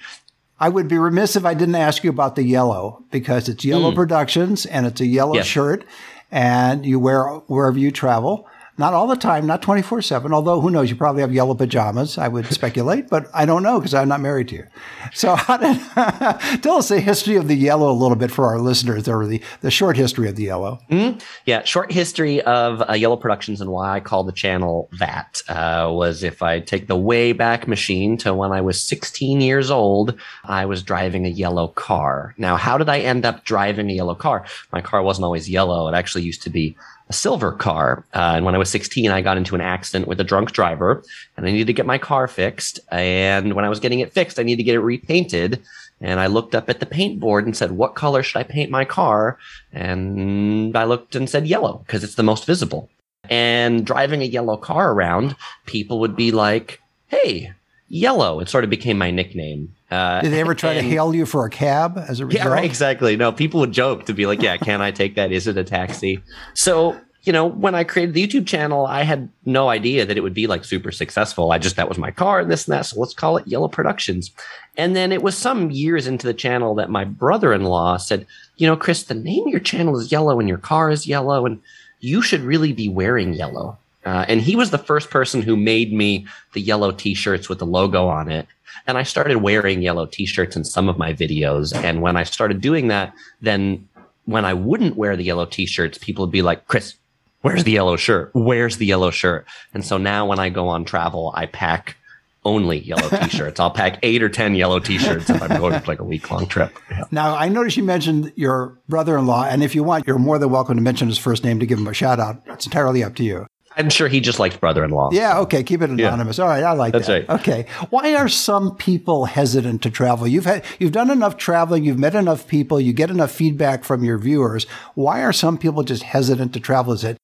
I 0.63 0.69
would 0.69 0.87
be 0.87 0.97
remiss 0.97 1.35
if 1.35 1.45
I 1.45 1.55
didn't 1.55 1.75
ask 1.75 2.05
you 2.05 2.11
about 2.11 2.37
the 2.37 2.45
yellow 2.45 3.03
because 3.11 3.49
it's 3.49 3.65
Yellow 3.65 3.91
mm. 3.91 3.97
Productions 3.97 4.65
and 4.65 4.87
it's 4.87 5.01
a 5.01 5.07
yellow 5.07 5.35
yes. 5.35 5.45
shirt 5.45 5.85
and 6.31 6.87
you 6.87 7.01
wear 7.01 7.25
wherever 7.49 7.77
you 7.77 7.91
travel. 7.91 8.47
Not 8.83 8.95
all 8.95 9.07
the 9.07 9.15
time, 9.15 9.47
not 9.47 9.63
24 9.63 10.03
7, 10.03 10.35
although 10.35 10.61
who 10.61 10.69
knows, 10.69 10.91
you 10.91 10.97
probably 10.97 11.23
have 11.23 11.33
yellow 11.33 11.55
pajamas, 11.55 12.19
I 12.19 12.27
would 12.27 12.47
speculate, 12.47 13.09
but 13.09 13.31
I 13.33 13.47
don't 13.47 13.63
know 13.63 13.79
because 13.79 13.95
I'm 13.95 14.09
not 14.09 14.21
married 14.21 14.49
to 14.49 14.57
you. 14.57 14.67
So, 15.15 15.37
did, 15.61 15.81
tell 16.63 16.79
us 16.79 16.89
the 16.89 16.99
history 16.99 17.37
of 17.37 17.47
the 17.47 17.55
yellow 17.55 17.93
a 17.93 17.95
little 17.95 18.17
bit 18.17 18.33
for 18.33 18.47
our 18.47 18.59
listeners, 18.59 19.07
or 19.07 19.25
the, 19.25 19.41
the 19.61 19.71
short 19.71 19.97
history 19.97 20.29
of 20.29 20.35
the 20.35 20.43
yellow. 20.43 20.81
Mm-hmm. 20.91 21.21
Yeah, 21.47 21.63
short 21.63 21.93
history 21.93 22.43
of 22.43 22.83
uh, 22.91 22.95
Yellow 22.95 23.17
Productions 23.17 23.61
and 23.61 23.71
why 23.71 23.95
I 23.95 24.01
call 24.01 24.25
the 24.25 24.33
channel 24.33 24.89
that 24.99 25.41
uh, 25.49 25.89
was 25.93 26.25
if 26.25 26.43
I 26.43 26.59
take 26.59 26.89
the 26.89 26.97
way 26.97 27.33
back 27.33 27.69
machine 27.69 28.17
to 28.17 28.35
when 28.35 28.51
I 28.51 28.63
was 28.63 28.83
16 28.83 29.41
years 29.41 29.71
old, 29.71 30.19
I 30.43 30.67
was 30.67 30.83
driving 30.83 31.25
a 31.25 31.29
yellow 31.29 31.69
car. 31.69 32.35
Now, 32.37 32.57
how 32.57 32.79
did 32.79 32.89
I 32.89 32.99
end 32.99 33.25
up 33.25 33.45
driving 33.45 33.89
a 33.93 33.95
yellow 33.95 34.17
car? 34.17 34.45
My 34.73 34.81
car 34.81 35.05
wasn't 35.05 35.27
always 35.27 35.49
yellow, 35.49 35.87
it 35.87 35.95
actually 35.95 36.25
used 36.25 36.43
to 36.43 36.51
be 36.51 36.77
a 37.13 37.15
silver 37.15 37.53
car. 37.53 38.07
Uh, 38.15 38.33
and 38.37 38.47
when 38.47 38.55
I 38.55 38.59
was 38.59 38.71
16, 38.71 39.11
I 39.11 39.21
got 39.21 39.37
into 39.37 39.55
an 39.55 39.61
accident 39.61 40.09
with 40.09 40.19
a 40.19 40.25
drunk 40.25 40.53
driver 40.53 41.05
and 41.37 41.45
I 41.45 41.51
needed 41.51 41.67
to 41.67 41.75
get 41.75 41.85
my 41.85 41.99
car 41.99 42.27
fixed. 42.27 42.81
And 42.91 43.53
when 43.53 43.67
I 43.67 43.69
was 43.69 43.81
getting 43.81 44.01
it 44.01 44.15
fixed, 44.15 44.39
I 44.39 44.43
needed 44.45 44.57
to 44.57 44.63
get 44.63 44.77
it 44.77 44.81
repainted. 44.81 45.63
And 46.01 46.19
I 46.19 46.27
looked 46.27 46.55
up 46.55 46.71
at 46.71 46.81
the 46.81 46.87
paint 46.87 47.21
board 47.21 47.45
and 47.45 47.55
said, 47.55 47.73
what 47.73 47.95
color 47.95 48.23
should 48.23 48.39
I 48.39 48.45
paint 48.45 48.71
my 48.71 48.87
car? 48.87 49.39
And 49.75 50.75
I 50.75 50.85
looked 50.85 51.15
and 51.15 51.29
said 51.29 51.47
yellow 51.47 51.83
because 51.85 52.03
it's 52.03 52.15
the 52.15 52.23
most 52.23 52.47
visible. 52.47 52.89
And 53.29 53.85
driving 53.85 54.23
a 54.23 54.33
yellow 54.37 54.57
car 54.57 54.93
around, 54.93 55.37
people 55.67 56.01
would 56.01 56.17
be 56.17 56.33
like, 56.33 56.81
Hey, 57.09 57.53
yellow. 57.93 58.41
It 58.41 58.49
sort 58.49 58.65
of 58.65 58.71
became 58.71 58.99
my 58.99 59.11
nickname. 59.11 59.75
Uh, 59.91 60.23
Did 60.23 60.33
they 60.33 60.41
ever 60.41 60.55
try 60.55 60.73
and, 60.73 60.83
to 60.83 60.89
hail 60.89 61.15
you 61.15 61.27
for 61.27 61.45
a 61.45 61.51
cab 61.51 61.99
as 61.99 62.19
a 62.21 62.27
result? 62.27 62.45
Yeah, 62.45 62.51
right, 62.51 62.65
exactly. 62.65 63.15
No, 63.17 63.31
people 63.31 63.61
would 63.61 63.73
joke 63.73 64.07
to 64.07 64.15
be 64.15 64.27
like, 64.27 64.41
"Yeah, 64.41 64.57
can 64.57 64.81
I 64.81 64.91
take 64.91 65.15
that? 65.17 65.31
Is 65.31 65.47
it 65.47 65.59
a 65.59 65.65
taxi?" 65.65 66.23
So 66.55 66.99
you 67.25 67.33
know, 67.33 67.47
when 67.47 67.77
I 67.77 67.85
created 67.85 68.15
the 68.15 68.27
YouTube 68.27 68.49
channel, 68.49 68.85
I 68.85 69.03
had 69.03 69.29
no 69.45 69.69
idea 69.69 70.05
that 70.05 70.17
it 70.17 70.23
would 70.23 70.35
be 70.35 70.49
like 70.49 70.65
super 70.65 70.91
successful. 70.91 71.53
I 71.53 71.59
just 71.59 71.77
that 71.77 71.89
was 71.89 71.99
my 71.99 72.11
car 72.11 72.41
and 72.41 72.51
this 72.51 72.67
and 72.67 72.73
that. 72.73 72.87
So 72.87 72.99
let's 72.99 73.15
call 73.15 73.37
it 73.37 73.47
Yellow 73.47 73.69
Productions. 73.69 74.33
And 74.77 74.97
then 74.97 75.13
it 75.13 75.23
was 75.23 75.37
some 75.37 75.71
years 75.71 76.07
into 76.07 76.27
the 76.27 76.35
channel 76.35 76.75
that 76.77 76.91
my 76.91 77.05
brother-in-law 77.05 77.99
said, 77.99 78.27
"You 78.57 78.67
know, 78.67 78.77
Chris, 78.77 79.05
the 79.05 79.15
name 79.15 79.47
of 79.47 79.53
your 79.53 79.61
channel 79.61 79.99
is 79.99 80.11
yellow 80.11 80.41
and 80.41 80.49
your 80.49 80.59
car 80.59 80.91
is 80.91 81.07
yellow, 81.07 81.47
and 81.47 81.61
you 82.01 82.23
should 82.23 82.41
really 82.41 82.73
be 82.73 82.89
wearing 82.89 83.35
yellow." 83.35 83.79
Uh, 84.05 84.25
and 84.29 84.41
he 84.41 84.57
was 84.57 84.71
the 84.71 84.79
first 84.79 85.11
person 85.11 85.43
who 85.43 85.57
made 85.57 85.93
me 85.93 86.27
the 86.55 86.61
yellow 86.61 86.91
t-shirts 86.91 87.49
with 87.49 87.59
the 87.59 87.67
logo 87.67 88.07
on 88.09 88.31
it. 88.31 88.47
And 88.87 88.99
I 88.99 89.03
started 89.05 89.37
wearing 89.37 89.83
yellow 89.83 90.07
t-shirts 90.07 90.57
in 90.57 90.65
some 90.65 90.89
of 90.89 90.99
my 90.99 91.13
videos. 91.13 91.75
And 91.75 92.03
when 92.03 92.17
I 92.17 92.25
started 92.25 92.61
doing 92.61 92.89
that, 92.89 93.15
then 93.41 93.89
when 94.25 94.45
I 94.45 94.55
wouldn't 94.55 94.97
wear 94.97 95.17
the 95.17 95.25
yellow 95.25 95.47
t-shirts, 95.47 95.99
people 95.99 96.27
would 96.27 96.33
be 96.33 96.43
like, 96.43 96.67
Chris, 96.67 96.95
where's 97.43 97.65
the 97.65 97.73
yellow 97.73 97.97
shirt? 97.97 98.31
Where's 98.33 98.79
the 98.79 98.87
yellow 98.87 99.11
shirt? 99.11 99.47
And 99.75 99.85
so 99.85 99.99
now 99.99 100.27
when 100.27 100.39
I 100.39 100.49
go 100.49 100.69
on 100.69 100.85
travel, 100.85 101.33
I 101.37 101.47
pack 101.47 101.97
only 102.45 102.81
yellow 102.81 103.09
t-shirts. 103.23 103.61
I'll 103.61 103.71
pack 103.71 103.99
eight 104.03 104.23
or 104.23 104.29
10 104.29 104.55
yellow 104.55 104.81
t-shirts 104.81 105.31
if 105.31 105.41
I'm 105.41 105.61
going 105.61 105.79
for 105.81 105.87
like 105.87 106.01
a 106.01 106.05
week 106.05 106.31
long 106.31 106.47
trip. 106.47 106.77
Yeah. 106.91 107.05
Now, 107.11 107.37
I 107.37 107.49
noticed 107.49 107.77
you 107.77 107.85
mentioned 107.85 108.33
your 108.35 108.79
brother-in-law, 108.89 109.45
and 109.45 109.63
if 109.63 109.75
you 109.75 109.85
want, 109.85 110.07
you're 110.07 110.19
more 110.19 110.39
than 110.39 110.51
welcome 110.51 110.77
to 110.77 110.83
mention 110.83 111.09
his 111.09 111.19
first 111.19 111.45
name 111.45 111.61
to 111.61 111.67
give 111.67 111.79
him 111.79 111.87
a 111.87 111.95
shout 111.95 112.19
out. 112.19 112.43
It's 112.47 112.67
entirely 112.67 113.05
up 113.05 113.15
to 113.17 113.25
you. 113.25 113.47
I'm 113.77 113.91
sure 113.91 114.09
he 114.09 114.21
just 114.21 114.39
likes 114.39 114.57
brother-in-law. 114.57 115.11
Yeah, 115.13 115.39
okay, 115.41 115.63
keep 115.63 115.83
it 115.83 115.91
anonymous. 115.91 116.39
Yeah. 116.39 116.45
All 116.45 116.51
right, 116.51 116.63
I 116.63 116.73
like 116.73 116.93
That's 116.93 117.07
that. 117.07 117.29
right. 117.29 117.41
Okay. 117.41 117.67
Why 117.91 118.15
are 118.15 118.29
some 118.29 118.77
people 118.77 119.27
hesitant 119.27 119.83
to 119.83 119.91
travel? 119.91 120.27
You've 120.27 120.45
had 120.45 120.65
you've 120.79 120.93
done 120.93 121.11
enough 121.11 121.37
traveling, 121.37 121.85
you've 121.85 121.99
met 121.99 122.15
enough 122.15 122.47
people, 122.47 122.81
you 122.81 122.93
get 122.93 123.11
enough 123.11 123.31
feedback 123.31 123.85
from 123.85 124.05
your 124.05 124.19
viewers. 124.19 124.65
Why 124.95 125.23
are 125.23 125.33
some 125.33 125.59
people 125.59 125.83
just 125.83 126.03
hesitant 126.03 126.53
to 126.55 126.61
travel? 126.61 126.93
Is 126.93 127.05
it 127.05 127.17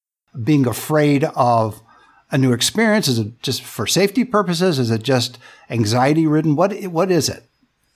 being 0.43 0.67
afraid 0.67 1.23
of 1.35 1.81
a 2.31 2.37
new 2.37 2.53
experience? 2.53 3.07
Is 3.07 3.19
it 3.19 3.41
just 3.41 3.61
for 3.61 3.87
safety 3.87 4.23
purposes? 4.23 4.79
Is 4.79 4.91
it 4.91 5.03
just 5.03 5.37
anxiety 5.69 6.27
ridden? 6.27 6.55
What 6.55 6.73
what 6.85 7.11
is 7.11 7.29
it? 7.29 7.43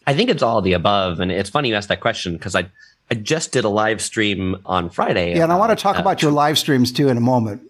I 0.05 0.13
think 0.13 0.29
it's 0.29 0.43
all 0.43 0.61
the 0.61 0.73
above, 0.73 1.19
and 1.19 1.31
it's 1.31 1.49
funny 1.49 1.69
you 1.69 1.75
asked 1.75 1.89
that 1.89 2.01
question 2.01 2.33
because 2.33 2.55
I 2.55 2.69
I 3.11 3.15
just 3.15 3.51
did 3.51 3.63
a 3.63 3.69
live 3.69 4.01
stream 4.01 4.57
on 4.65 4.89
Friday. 4.89 5.35
Yeah, 5.35 5.43
and 5.43 5.51
I 5.51 5.57
want 5.57 5.77
to 5.77 5.81
talk 5.81 5.97
uh, 5.97 6.01
about 6.01 6.21
your 6.21 6.31
live 6.31 6.57
streams 6.57 6.91
too 6.91 7.09
in 7.09 7.17
a 7.17 7.21
moment. 7.21 7.61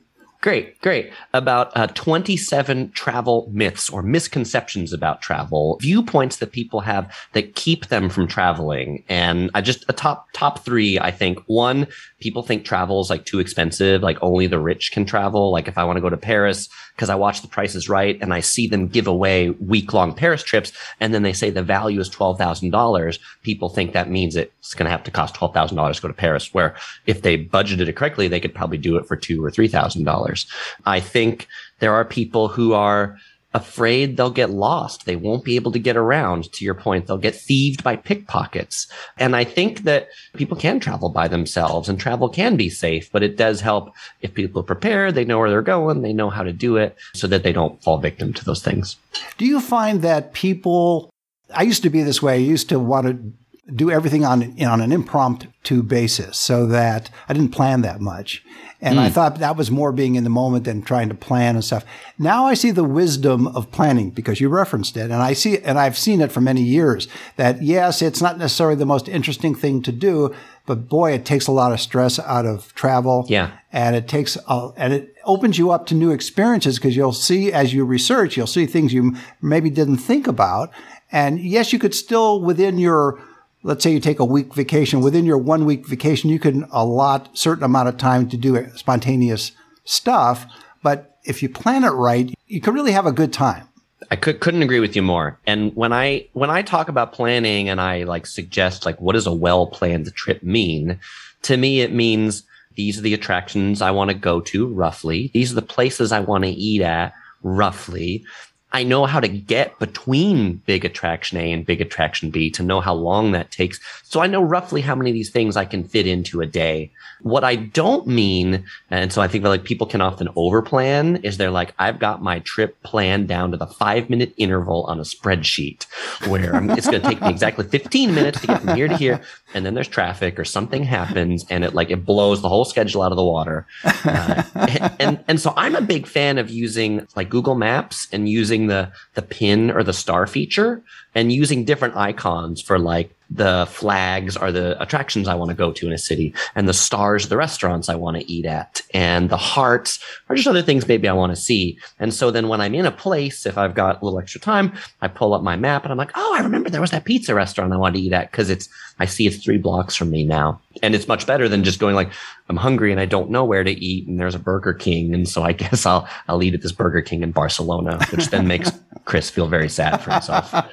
Great, 0.44 0.78
great. 0.82 1.10
About 1.34 1.72
uh, 1.74 1.88
27 1.88 2.92
travel 2.92 3.50
myths 3.54 3.90
or 3.90 4.02
misconceptions 4.02 4.92
about 4.92 5.22
travel, 5.22 5.78
viewpoints 5.82 6.36
that 6.38 6.52
people 6.52 6.82
have 6.82 7.16
that 7.32 7.56
keep 7.56 7.88
them 7.88 8.10
from 8.10 8.28
traveling. 8.28 9.06
And 9.08 9.50
I 9.54 9.62
just 9.62 9.86
a 9.88 9.94
top 9.94 10.28
top 10.34 10.60
three, 10.66 11.00
I 11.00 11.12
think. 11.12 11.40
One, 11.46 11.88
people 12.20 12.44
think 12.44 12.66
travel 12.66 13.00
is 13.00 13.10
like 13.10 13.24
too 13.24 13.40
expensive, 13.40 14.04
like 14.04 14.18
only 14.22 14.48
the 14.48 14.60
rich 14.60 14.92
can 14.92 15.06
travel. 15.06 15.50
Like 15.50 15.70
if 15.70 15.78
I 15.78 15.86
want 15.86 15.96
to 15.96 16.02
go 16.02 16.10
to 16.10 16.18
Paris, 16.18 16.68
because 16.96 17.10
I 17.10 17.16
watch 17.16 17.42
The 17.42 17.48
Price 17.48 17.76
is 17.76 17.90
Right 17.90 18.18
and 18.22 18.34
I 18.34 18.40
see 18.40 18.68
them 18.68 18.88
give 18.88 19.08
away 19.08 19.50
week 19.50 19.94
long 19.94 20.14
Paris 20.14 20.44
trips. 20.44 20.72
And 21.00 21.14
then 21.14 21.24
they 21.24 21.34
say 21.34 21.50
the 21.50 21.64
value 21.64 22.00
is 22.00 22.10
$12,000. 22.10 23.20
People 23.42 23.70
think 23.70 23.94
that 23.94 24.10
means 24.10 24.36
it's 24.36 24.74
going 24.74 24.86
to 24.86 24.92
have 24.92 25.04
to 25.04 25.12
cost 25.12 25.36
$12,000 25.36 25.96
to 25.96 26.02
go 26.02 26.08
to 26.08 26.14
Paris, 26.14 26.54
where 26.54 26.76
if 27.06 27.22
they 27.22 27.44
budgeted 27.44 27.88
it 27.88 27.96
correctly, 27.96 28.28
they 28.28 28.40
could 28.40 28.54
probably 28.54 28.78
do 28.78 28.96
it 28.98 29.08
for 29.08 29.16
two 29.16 29.44
or 29.44 29.50
$3,000. 29.50 30.46
I 30.86 31.00
think 31.00 31.48
there 31.80 31.94
are 31.94 32.06
people 32.06 32.48
who 32.48 32.74
are 32.74 33.18
afraid 33.54 34.18
they'll 34.18 34.32
get 34.32 34.50
lost. 34.50 35.06
They 35.06 35.16
won't 35.16 35.44
be 35.44 35.56
able 35.56 35.72
to 35.72 35.80
get 35.80 35.96
around. 35.96 36.52
To 36.54 36.66
your 36.66 36.74
point, 36.74 37.08
they'll 37.08 37.18
get 37.18 37.36
thieved 37.36 37.84
by 37.84 37.96
pickpockets. 37.96 38.88
And 39.18 39.36
I 39.36 39.44
think 39.44 39.84
that 39.84 40.10
people 40.34 40.58
can 40.58 40.80
travel 40.80 41.10
by 41.10 41.28
themselves 41.28 41.88
and 41.88 42.00
travel 42.00 42.30
can 42.30 42.56
be 42.56 42.70
safe, 42.70 43.12
but 43.12 43.24
it 43.24 43.38
does 43.38 43.62
help 43.62 43.94
if 44.22 44.34
people 44.34 44.62
are 44.62 44.66
prepared, 44.66 45.16
they 45.16 45.26
know 45.26 45.40
where 45.40 45.50
they're 45.50 45.62
going, 45.62 46.02
they 46.02 46.14
know 46.14 46.30
how 46.30 46.44
to 46.44 46.54
do 46.54 46.78
it 46.78 46.96
so 47.14 47.28
that 47.28 47.44
they 47.44 47.54
don't 47.54 47.82
fall 47.84 48.00
victim 48.00 48.34
to 48.34 48.46
those 48.46 48.64
things. 48.64 48.96
Do 49.38 49.46
you 49.46 49.62
find 49.62 50.02
that 50.02 50.34
people, 50.34 51.10
I 51.54 51.64
used 51.64 51.84
to 51.84 51.90
be 51.90 52.02
this 52.02 52.22
way. 52.22 52.34
I 52.34 52.38
used 52.38 52.70
to 52.70 52.80
want 52.80 53.08
to 53.08 53.34
do 53.74 53.90
everything 53.90 54.26
on 54.26 54.62
on 54.62 54.82
an 54.82 54.92
impromptu 54.92 55.84
basis 55.84 56.38
so 56.38 56.66
that 56.68 57.10
I 57.30 57.34
didn't 57.34 57.52
plan 57.52 57.82
that 57.82 58.02
much. 58.02 58.44
And 58.82 58.98
mm. 58.98 59.04
I 59.04 59.08
hmm. 59.08 59.14
thought 59.14 59.40
that 59.40 59.56
was 59.56 59.72
more 59.72 59.94
being 59.94 60.16
in 60.16 60.26
the 60.26 60.30
moment 60.30 60.66
than 60.66 60.82
trying 60.82 61.08
to 61.08 61.16
plan 61.16 61.56
and 61.56 61.64
stuff. 61.64 61.86
Now 62.20 62.46
I 62.46 62.56
see 62.56 62.72
the 62.72 62.84
wisdom 62.84 63.48
of 63.48 63.72
planning 63.72 64.10
because 64.10 64.42
you 64.42 64.50
referenced 64.50 64.98
it 64.98 65.04
and 65.04 65.14
I 65.14 65.32
see 65.32 65.60
and 65.60 65.80
I've 65.80 65.98
seen 65.98 66.20
it 66.20 66.34
for 66.34 66.42
many 66.42 66.62
years 66.62 67.08
that 67.38 67.62
yes, 67.62 68.02
it's 68.02 68.22
not 68.22 68.38
necessarily 68.38 68.76
the 68.76 68.86
most 68.86 69.08
interesting 69.08 69.56
thing 69.56 69.82
to 69.84 69.94
do, 69.94 70.36
but 70.66 70.90
boy, 70.90 71.14
it 71.14 71.24
takes 71.24 71.48
a 71.48 71.54
lot 71.54 71.72
of 71.72 71.80
stress 71.80 72.20
out 72.20 72.46
of 72.46 72.76
travel. 72.76 73.26
Yeah. 73.30 73.52
And 73.72 73.96
it 73.96 74.10
takes, 74.10 74.38
a, 74.48 74.72
and 74.76 74.92
it 74.92 75.16
opens 75.24 75.58
you 75.58 75.72
up 75.72 75.86
to 75.88 75.96
new 75.96 76.12
experiences 76.12 76.78
because 76.78 76.98
you'll 76.98 77.14
see 77.14 77.54
as 77.54 77.74
you 77.74 77.86
research, 77.86 78.36
you'll 78.36 78.48
see 78.48 78.66
things 78.66 78.94
you 78.94 79.16
maybe 79.42 79.70
didn't 79.70 79.98
think 79.98 80.28
about. 80.28 80.72
And 81.12 81.40
yes, 81.40 81.72
you 81.72 81.80
could 81.80 81.96
still 81.96 82.42
within 82.42 82.78
your 82.78 83.22
let's 83.64 83.84
say 83.84 83.92
you 83.92 84.00
take 84.00 84.20
a 84.20 84.26
week 84.26 84.54
vacation 84.54 85.02
within 85.02 85.26
your 85.26 85.38
one 85.38 85.66
week 85.66 85.88
vacation 85.88 86.30
you 86.30 86.40
can 86.40 86.64
allot 86.72 87.30
certain 87.38 87.64
amount 87.64 87.90
of 87.90 87.98
time 87.98 88.28
to 88.30 88.38
do 88.38 88.68
spontaneous 88.76 89.52
stuff 89.86 90.46
but 90.82 91.18
if 91.24 91.42
you 91.42 91.50
plan 91.50 91.84
it 91.84 91.90
right 91.90 92.34
you 92.48 92.62
can 92.62 92.74
really 92.74 92.92
have 92.92 93.06
a 93.06 93.12
good 93.12 93.34
time 93.34 93.68
I 94.12 94.16
could, 94.16 94.42
couldn't 94.42 94.64
agree 94.64 94.80
with 94.80 94.96
you 94.96 95.02
more. 95.02 95.40
And 95.48 95.76
when 95.76 95.94
I 95.94 96.28
when 96.34 96.50
I 96.50 96.62
talk 96.62 96.90
about 96.90 97.14
planning 97.14 97.70
and 97.70 97.80
I 97.80 98.04
like 98.04 98.26
suggest 98.26 98.86
like 98.86 99.00
what 99.00 99.14
does 99.14 99.26
a 99.26 99.34
well 99.34 99.66
planned 99.66 100.14
trip 100.14 100.44
mean? 100.44 101.00
To 101.44 101.58
me, 101.58 101.82
it 101.82 101.94
means 101.94 102.44
these 102.76 102.98
are 102.98 103.02
the 103.02 103.14
attractions 103.14 103.82
I 103.82 103.92
want 103.92 104.10
to 104.10 104.16
go 104.16 104.42
to 104.42 104.68
roughly. 104.68 105.32
These 105.34 105.52
are 105.52 105.56
the 105.56 105.62
places 105.62 106.12
I 106.12 106.20
want 106.20 106.44
to 106.44 106.50
eat 106.50 106.82
at 106.82 107.14
roughly. 107.44 108.26
I 108.74 108.84
know 108.84 109.06
how 109.06 109.20
to 109.20 109.28
get 109.28 109.78
between 109.78 110.56
big 110.66 110.84
attraction 110.84 111.38
A 111.38 111.52
and 111.52 111.64
big 111.64 111.80
attraction 111.80 112.32
B 112.32 112.50
to 112.52 112.64
know 112.64 112.82
how 112.82 112.96
long 112.96 113.32
that 113.32 113.52
takes. 113.52 113.80
So 114.02 114.20
I 114.20 114.26
know 114.26 114.42
roughly 114.42 114.82
how 114.82 114.96
many 114.96 115.12
of 115.12 115.14
these 115.14 115.30
things 115.30 115.56
I 115.56 115.66
can 115.66 115.84
fit 115.84 116.08
into 116.08 116.42
a 116.42 116.48
day. 116.48 116.90
What 117.22 117.44
I 117.44 117.56
don't 117.56 118.08
mean, 118.08 118.66
and 118.90 119.14
so 119.14 119.22
I 119.22 119.28
think 119.28 119.44
that 119.44 119.50
like 119.50 119.64
people 119.64 119.86
can 119.86 120.02
often 120.02 120.28
overplan 120.30 121.24
is 121.24 121.38
they're 121.38 121.52
like, 121.52 121.76
I've 121.78 122.00
got 122.00 122.24
my 122.24 122.40
trip 122.40 122.82
planned 122.82 123.28
down 123.28 123.52
to 123.52 123.58
the 123.58 123.68
five 123.68 124.10
minute 124.10 124.34
interval 124.38 124.86
on 124.86 125.00
a 125.00 125.04
spreadsheet 125.04 125.84
where 126.28 126.56
it's 126.72 126.90
going 126.90 127.02
to 127.02 127.08
take 127.08 127.22
me 127.22 127.30
exactly 127.30 127.66
15 127.66 128.16
minutes 128.16 128.42
to 128.42 128.48
get 128.48 128.62
from 128.62 128.76
here 128.76 128.88
to 128.88 128.98
here. 128.98 129.22
And 129.54 129.66
then 129.66 129.76
there's 129.76 129.88
traffic 129.88 130.40
or 130.40 130.46
something 130.46 130.84
happens 130.84 131.46
and 131.50 131.64
it 131.64 131.76
like, 131.76 131.92
it 131.92 132.06
blows 132.06 132.42
the 132.42 132.50
whole 132.50 132.66
schedule 132.66 133.04
out 133.04 133.12
of 133.12 133.18
the 133.18 133.24
water. 133.24 133.68
Uh, 133.84 134.44
and, 135.00 135.24
and 135.28 135.40
so 135.40 135.54
I'm 135.56 135.76
a 135.76 135.82
big 135.82 136.08
fan 136.08 136.40
of 136.40 136.50
using 136.50 137.08
like 137.16 137.30
Google 137.30 137.56
Maps 137.56 138.08
and 138.12 138.28
using 138.28 138.63
the, 138.68 138.92
the 139.14 139.22
pin 139.22 139.72
or 139.72 139.84
the 139.84 139.94
star 139.94 140.28
feature 140.28 140.82
and 141.16 141.32
using 141.32 141.66
different 141.66 141.96
icons 141.96 142.62
for 142.62 142.80
like 142.80 143.16
the 143.36 143.68
flags 143.70 144.38
are 144.38 144.52
the 144.52 144.82
attractions 144.82 145.28
I 145.28 145.36
want 145.36 145.50
to 145.50 145.56
go 145.56 145.72
to 145.72 145.88
in 145.88 145.94
a 145.94 145.98
city, 145.98 146.34
and 146.56 146.68
the 146.68 146.74
stars, 146.74 147.30
the 147.30 147.38
restaurants 147.38 147.90
I 147.90 147.96
want 147.96 148.18
to 148.18 148.32
eat 148.32 148.46
at, 148.46 148.82
and 148.94 149.30
the 149.30 149.38
hearts 149.38 150.00
are 150.30 150.36
just 150.36 150.48
other 150.48 150.62
things 150.62 150.88
maybe 150.88 151.08
I 151.08 151.14
want 151.14 151.32
to 151.32 151.42
see. 151.42 151.80
And 152.00 152.14
so 152.14 152.32
then 152.32 152.48
when 152.48 152.62
I'm 152.62 152.76
in 152.76 152.86
a 152.86 152.92
place, 152.92 153.46
if 153.46 153.58
I've 153.58 153.76
got 153.76 154.02
a 154.02 154.06
little 154.06 154.20
extra 154.20 154.40
time, 154.40 154.74
I 155.02 155.08
pull 155.08 155.34
up 155.34 155.42
my 155.42 155.56
map 155.56 155.84
and 155.84 155.92
I'm 155.92 155.98
like, 155.98 156.12
oh, 156.16 156.36
I 156.38 156.42
remember 156.42 156.70
there 156.70 156.82
was 156.82 156.92
that 156.92 157.06
pizza 157.06 157.34
restaurant 157.34 157.74
I 157.74 157.78
wanted 157.78 158.00
to 158.00 158.06
eat 158.06 158.14
at 158.14 158.32
because 158.32 158.50
it's 158.50 158.70
I 159.00 159.06
see 159.06 159.26
it's 159.26 159.38
three 159.38 159.58
blocks 159.58 159.96
from 159.96 160.12
me 160.12 160.24
now, 160.24 160.62
and 160.84 160.94
it's 160.94 161.08
much 161.08 161.26
better 161.26 161.50
than 161.50 161.64
just 161.64 161.80
going 161.80 161.96
like 161.96 162.12
I'm 162.50 162.58
hungry 162.58 162.92
and 162.92 163.00
I 163.00 163.06
don't 163.06 163.30
know 163.30 163.46
where 163.46 163.64
to 163.64 163.72
eat, 163.72 164.08
and 164.08 164.20
there's 164.20 164.36
a 164.36 164.40
Burger 164.40 164.74
King, 164.74 165.14
and 165.14 165.28
so 165.28 165.44
I 165.44 165.54
guess 165.64 165.86
I'll 165.86 166.08
I'll 166.28 166.44
eat 166.44 166.54
at 166.54 166.62
this 166.62 166.72
Burger 166.72 167.02
King 167.02 167.24
in 167.24 167.32
Barcelona, 167.32 168.00
which 168.12 168.28
then 168.28 168.48
makes 168.48 168.72
Chris 169.06 169.30
feel 169.30 169.48
very 169.48 169.70
sad 169.70 170.02
for 170.02 170.12
himself. 170.12 170.54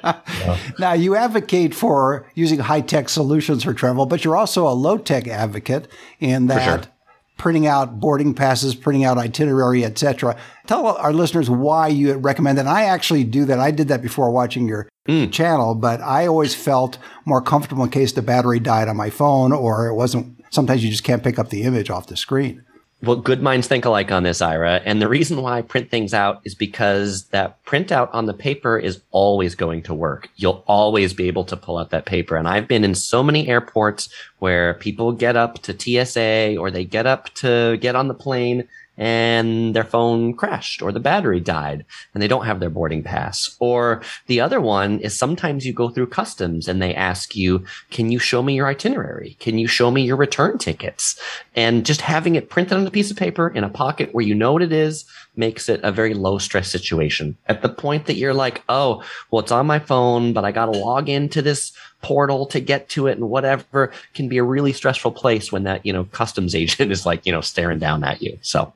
Now 0.79 0.93
you 0.93 1.15
advocate 1.15 1.75
for 1.75 2.25
using 2.33 2.50
high 2.59 2.81
tech 2.81 3.09
solutions 3.09 3.63
for 3.63 3.73
travel, 3.73 4.05
but 4.05 4.23
you're 4.23 4.35
also 4.35 4.67
a 4.67 4.73
low 4.73 4.97
tech 4.97 5.27
advocate 5.27 5.87
in 6.19 6.47
that 6.47 6.83
sure. 6.83 6.91
printing 7.37 7.67
out 7.67 7.99
boarding 7.99 8.33
passes, 8.33 8.75
printing 8.75 9.05
out 9.05 9.17
itinerary, 9.17 9.85
etc. 9.85 10.37
Tell 10.67 10.85
our 10.87 11.13
listeners 11.13 11.49
why 11.49 11.87
you 11.87 12.13
recommend 12.15 12.57
that. 12.57 12.67
And 12.67 12.69
I 12.69 12.83
actually 12.83 13.23
do 13.23 13.45
that. 13.45 13.59
I 13.59 13.71
did 13.71 13.87
that 13.87 14.01
before 14.01 14.31
watching 14.31 14.67
your 14.67 14.89
mm. 15.07 15.31
channel, 15.31 15.75
but 15.75 16.01
I 16.01 16.27
always 16.27 16.55
felt 16.55 16.97
more 17.25 17.41
comfortable 17.41 17.83
in 17.83 17.89
case 17.89 18.11
the 18.11 18.21
battery 18.21 18.59
died 18.59 18.87
on 18.87 18.97
my 18.97 19.09
phone 19.09 19.51
or 19.51 19.87
it 19.87 19.95
wasn't. 19.95 20.43
Sometimes 20.51 20.83
you 20.83 20.89
just 20.89 21.03
can't 21.03 21.23
pick 21.23 21.39
up 21.39 21.49
the 21.49 21.63
image 21.63 21.89
off 21.89 22.07
the 22.07 22.17
screen. 22.17 22.63
Well, 23.03 23.15
good 23.15 23.41
minds 23.41 23.67
think 23.67 23.85
alike 23.85 24.11
on 24.11 24.21
this, 24.21 24.43
Ira. 24.43 24.79
And 24.85 25.01
the 25.01 25.07
reason 25.07 25.41
why 25.41 25.57
I 25.57 25.61
print 25.63 25.89
things 25.89 26.13
out 26.13 26.41
is 26.43 26.53
because 26.53 27.25
that 27.29 27.63
printout 27.65 28.09
on 28.13 28.27
the 28.27 28.33
paper 28.33 28.77
is 28.77 29.01
always 29.09 29.55
going 29.55 29.81
to 29.83 29.93
work. 29.95 30.29
You'll 30.35 30.63
always 30.67 31.11
be 31.11 31.27
able 31.27 31.45
to 31.45 31.57
pull 31.57 31.79
out 31.79 31.89
that 31.89 32.05
paper. 32.05 32.35
And 32.37 32.47
I've 32.47 32.67
been 32.67 32.83
in 32.83 32.93
so 32.93 33.23
many 33.23 33.47
airports 33.47 34.09
where 34.37 34.75
people 34.75 35.13
get 35.13 35.35
up 35.35 35.59
to 35.63 35.73
TSA 35.77 36.57
or 36.59 36.69
they 36.69 36.85
get 36.85 37.07
up 37.07 37.33
to 37.35 37.77
get 37.77 37.95
on 37.95 38.07
the 38.07 38.13
plane 38.13 38.67
and 39.01 39.75
their 39.75 39.83
phone 39.83 40.31
crashed 40.31 40.83
or 40.83 40.91
the 40.91 40.99
battery 40.99 41.39
died 41.39 41.83
and 42.13 42.21
they 42.21 42.27
don't 42.27 42.45
have 42.45 42.59
their 42.59 42.69
boarding 42.69 43.01
pass. 43.01 43.57
Or 43.59 44.03
the 44.27 44.39
other 44.39 44.61
one 44.61 44.99
is 44.99 45.17
sometimes 45.17 45.65
you 45.65 45.73
go 45.73 45.89
through 45.89 46.05
customs 46.05 46.67
and 46.67 46.79
they 46.79 46.93
ask 46.93 47.35
you, 47.35 47.65
can 47.89 48.11
you 48.11 48.19
show 48.19 48.43
me 48.43 48.53
your 48.53 48.67
itinerary? 48.67 49.37
Can 49.39 49.57
you 49.57 49.65
show 49.65 49.89
me 49.89 50.03
your 50.03 50.17
return 50.17 50.59
tickets? 50.59 51.19
And 51.55 51.83
just 51.83 52.01
having 52.01 52.35
it 52.35 52.51
printed 52.51 52.77
on 52.77 52.85
a 52.85 52.91
piece 52.91 53.09
of 53.09 53.17
paper 53.17 53.49
in 53.49 53.63
a 53.63 53.69
pocket 53.69 54.13
where 54.13 54.23
you 54.23 54.35
know 54.35 54.53
what 54.53 54.61
it 54.61 54.71
is 54.71 55.05
makes 55.35 55.67
it 55.67 55.79
a 55.81 55.91
very 55.91 56.13
low 56.13 56.37
stress 56.37 56.69
situation. 56.69 57.35
At 57.47 57.63
the 57.63 57.69
point 57.69 58.05
that 58.05 58.17
you're 58.17 58.35
like, 58.35 58.61
oh, 58.69 59.03
well, 59.31 59.41
it's 59.41 59.51
on 59.51 59.65
my 59.65 59.79
phone, 59.79 60.31
but 60.31 60.45
I 60.45 60.51
got 60.51 60.67
to 60.67 60.77
log 60.77 61.09
into 61.09 61.41
this 61.41 61.71
portal 62.03 62.45
to 62.47 62.59
get 62.59 62.89
to 62.89 63.07
it 63.07 63.17
and 63.17 63.29
whatever 63.29 63.91
can 64.13 64.27
be 64.27 64.37
a 64.37 64.43
really 64.43 64.73
stressful 64.73 65.11
place 65.11 65.51
when 65.51 65.63
that, 65.63 65.83
you 65.87 65.91
know, 65.91 66.03
customs 66.03 66.53
agent 66.61 66.91
is 66.91 67.03
like, 67.03 67.25
you 67.25 67.31
know, 67.31 67.41
staring 67.41 67.79
down 67.79 68.03
at 68.03 68.21
you. 68.21 68.37
So 68.43 68.71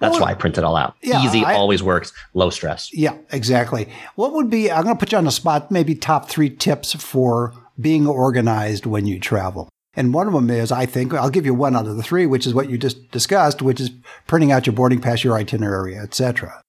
that's 0.00 0.12
well, 0.12 0.22
why 0.22 0.30
I 0.30 0.34
print 0.34 0.58
it 0.58 0.64
all 0.64 0.76
out. 0.76 0.94
Yeah, 1.02 1.24
Easy 1.24 1.44
I, 1.44 1.54
always 1.54 1.82
works, 1.82 2.12
low 2.34 2.50
stress. 2.50 2.92
Yeah, 2.92 3.16
exactly. 3.30 3.88
What 4.14 4.32
would 4.32 4.50
be, 4.50 4.70
I'm 4.70 4.84
going 4.84 4.96
to 4.96 4.98
put 4.98 5.12
you 5.12 5.18
on 5.18 5.24
the 5.24 5.30
spot, 5.30 5.70
maybe 5.70 5.94
top 5.94 6.28
three 6.28 6.50
tips 6.50 6.94
for 6.94 7.52
being 7.80 8.06
organized 8.06 8.86
when 8.86 9.06
you 9.06 9.18
travel. 9.18 9.68
And 9.94 10.14
one 10.14 10.28
of 10.28 10.32
them 10.32 10.50
is, 10.50 10.70
I 10.70 10.86
think, 10.86 11.12
I'll 11.12 11.30
give 11.30 11.46
you 11.46 11.54
one 11.54 11.74
out 11.74 11.86
of 11.86 11.96
the 11.96 12.02
three, 12.02 12.26
which 12.26 12.46
is 12.46 12.54
what 12.54 12.70
you 12.70 12.78
just 12.78 13.10
discussed, 13.10 13.62
which 13.62 13.80
is 13.80 13.90
printing 14.28 14.52
out 14.52 14.66
your 14.66 14.74
boarding 14.74 15.00
pass, 15.00 15.24
your 15.24 15.36
itinerary, 15.36 15.96
etc. 15.96 16.62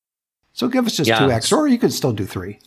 So 0.54 0.68
give 0.68 0.88
us 0.88 0.98
just 0.98 1.08
yeah. 1.08 1.20
two 1.20 1.32
extra, 1.32 1.60
or 1.60 1.68
you 1.68 1.78
could 1.78 1.94
still 1.94 2.12
do 2.12 2.26
three. 2.26 2.60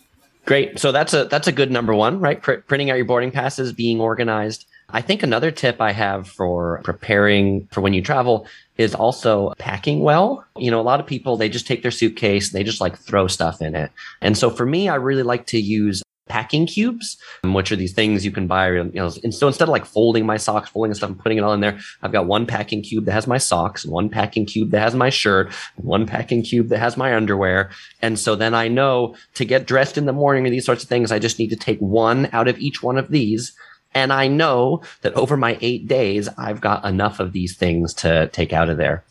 Great. 0.45 0.79
So 0.79 0.93
that's 0.93 1.15
a 1.15 1.25
that's 1.25 1.47
a 1.47 1.53
good 1.53 1.71
number 1.71 1.95
one, 1.95 2.21
right? 2.21 2.41
Pr- 2.41 2.63
printing 2.67 2.91
out 2.91 2.97
your 2.97 3.05
boarding 3.05 3.31
passes, 3.31 3.73
being 3.73 4.01
organized. 4.01 4.67
I 4.93 5.01
think 5.01 5.23
another 5.23 5.51
tip 5.51 5.81
I 5.81 5.93
have 5.93 6.29
for 6.29 6.81
preparing 6.85 7.67
for 7.73 7.81
when 7.81 7.95
you 7.95 8.03
travel 8.03 8.47
is 8.77 8.95
also 8.95 9.55
packing 9.59 10.01
well. 10.01 10.45
You 10.57 10.71
know, 10.71 10.81
a 10.81 10.83
lot 10.83 11.01
of 11.01 11.07
people, 11.07 11.37
they 11.37 11.49
just 11.49 11.67
take 11.67 11.83
their 11.83 11.91
suitcase, 11.91 12.51
they 12.51 12.63
just 12.63 12.81
like 12.81 12.99
throw 12.99 13.27
stuff 13.27 13.63
in 13.63 13.75
it. 13.75 13.91
And 14.21 14.37
so 14.37 14.51
for 14.51 14.67
me, 14.67 14.89
I 14.89 14.97
really 14.97 15.23
like 15.23 15.47
to 15.47 15.59
use 15.59 16.03
packing 16.29 16.67
cubes, 16.67 17.19
which 17.45 17.71
are 17.73 17.77
these 17.77 17.93
things 17.93 18.25
you 18.25 18.31
can 18.31 18.47
buy. 18.47 18.71
You 18.71 18.85
know, 18.85 19.11
and 19.23 19.35
so 19.35 19.49
instead 19.49 19.65
of 19.65 19.71
like 19.71 19.85
folding 19.85 20.25
my 20.25 20.37
socks, 20.37 20.71
folding 20.71 20.95
stuff 20.95 21.11
and 21.11 21.19
putting 21.19 21.39
it 21.39 21.43
all 21.43 21.53
in 21.53 21.61
there, 21.61 21.79
I've 22.03 22.13
got 22.13 22.27
one 22.27 22.47
packing 22.47 22.83
cube 22.83 23.05
that 23.07 23.13
has 23.13 23.27
my 23.27 23.39
socks, 23.39 23.85
one 23.85 24.09
packing 24.09 24.47
cube 24.47 24.71
that 24.71 24.81
has 24.81 24.95
my 24.95 25.11
shirt, 25.11 25.53
one 25.77 26.07
packing 26.07 26.43
cube 26.43 26.69
that 26.69 26.79
has 26.79 26.97
my 26.97 27.15
underwear. 27.15 27.71
And 28.01 28.19
so 28.19 28.35
then 28.35 28.55
I 28.55 28.69
know 28.69 29.15
to 29.35 29.45
get 29.45 29.67
dressed 29.67 29.99
in 29.99 30.07
the 30.07 30.13
morning 30.13 30.47
or 30.47 30.51
these 30.51 30.65
sorts 30.65 30.83
of 30.83 30.89
things, 30.89 31.13
I 31.13 31.19
just 31.19 31.39
need 31.39 31.51
to 31.51 31.57
take 31.57 31.79
one 31.81 32.29
out 32.33 32.49
of 32.49 32.59
each 32.59 32.83
one 32.83 32.99
of 32.99 33.11
these 33.11 33.53
and 33.95 34.13
I 34.13 34.29
know 34.29 34.83
that 35.03 35.15
over 35.15 35.37
my 35.37 35.59
eight 35.61 35.87
days, 35.87 36.29
I've 36.39 36.61
got 36.61 36.85
enough 36.85 37.21
of 37.21 37.33
these 37.33 37.57
things 37.57 37.95
to 37.95 38.29
take 38.29 38.53
out 38.53 38.69
of 38.69 38.77
there. 38.77 39.05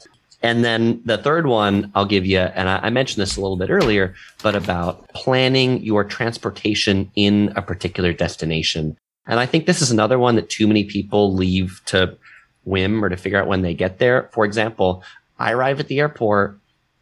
And 0.43 0.65
then 0.65 1.01
the 1.05 1.17
third 1.17 1.45
one 1.45 1.91
I'll 1.93 2.05
give 2.05 2.25
you, 2.25 2.39
and 2.39 2.67
I, 2.67 2.79
I, 2.83 2.89
mentioned 2.89 3.21
this 3.21 3.37
a 3.37 3.41
little 3.41 3.57
bit 3.57 3.69
earlier, 3.69 4.15
but 4.41 4.55
about 4.55 5.07
planning 5.09 5.83
your 5.83 6.03
transportation 6.03 7.11
in 7.15 7.53
a 7.55 7.61
particular 7.61 8.11
destination. 8.11 8.97
And 9.27 9.39
I 9.39 9.45
think 9.45 9.65
this 9.65 9.83
is 9.83 9.91
another 9.91 10.17
one 10.17 10.35
that 10.35 10.49
too 10.49 10.67
many 10.67 10.83
people 10.83 11.33
leave 11.33 11.81
to 11.87 12.17
whim 12.63 13.05
or 13.05 13.09
to 13.09 13.17
figure 13.17 13.39
out 13.39 13.47
when 13.47 13.61
they 13.61 13.75
get 13.75 13.99
there. 13.99 14.29
For 14.33 14.43
example, 14.45 15.03
I 15.37 15.51
arrive 15.51 15.79
at 15.79 15.87
the 15.87 15.99
airport. 15.99 16.57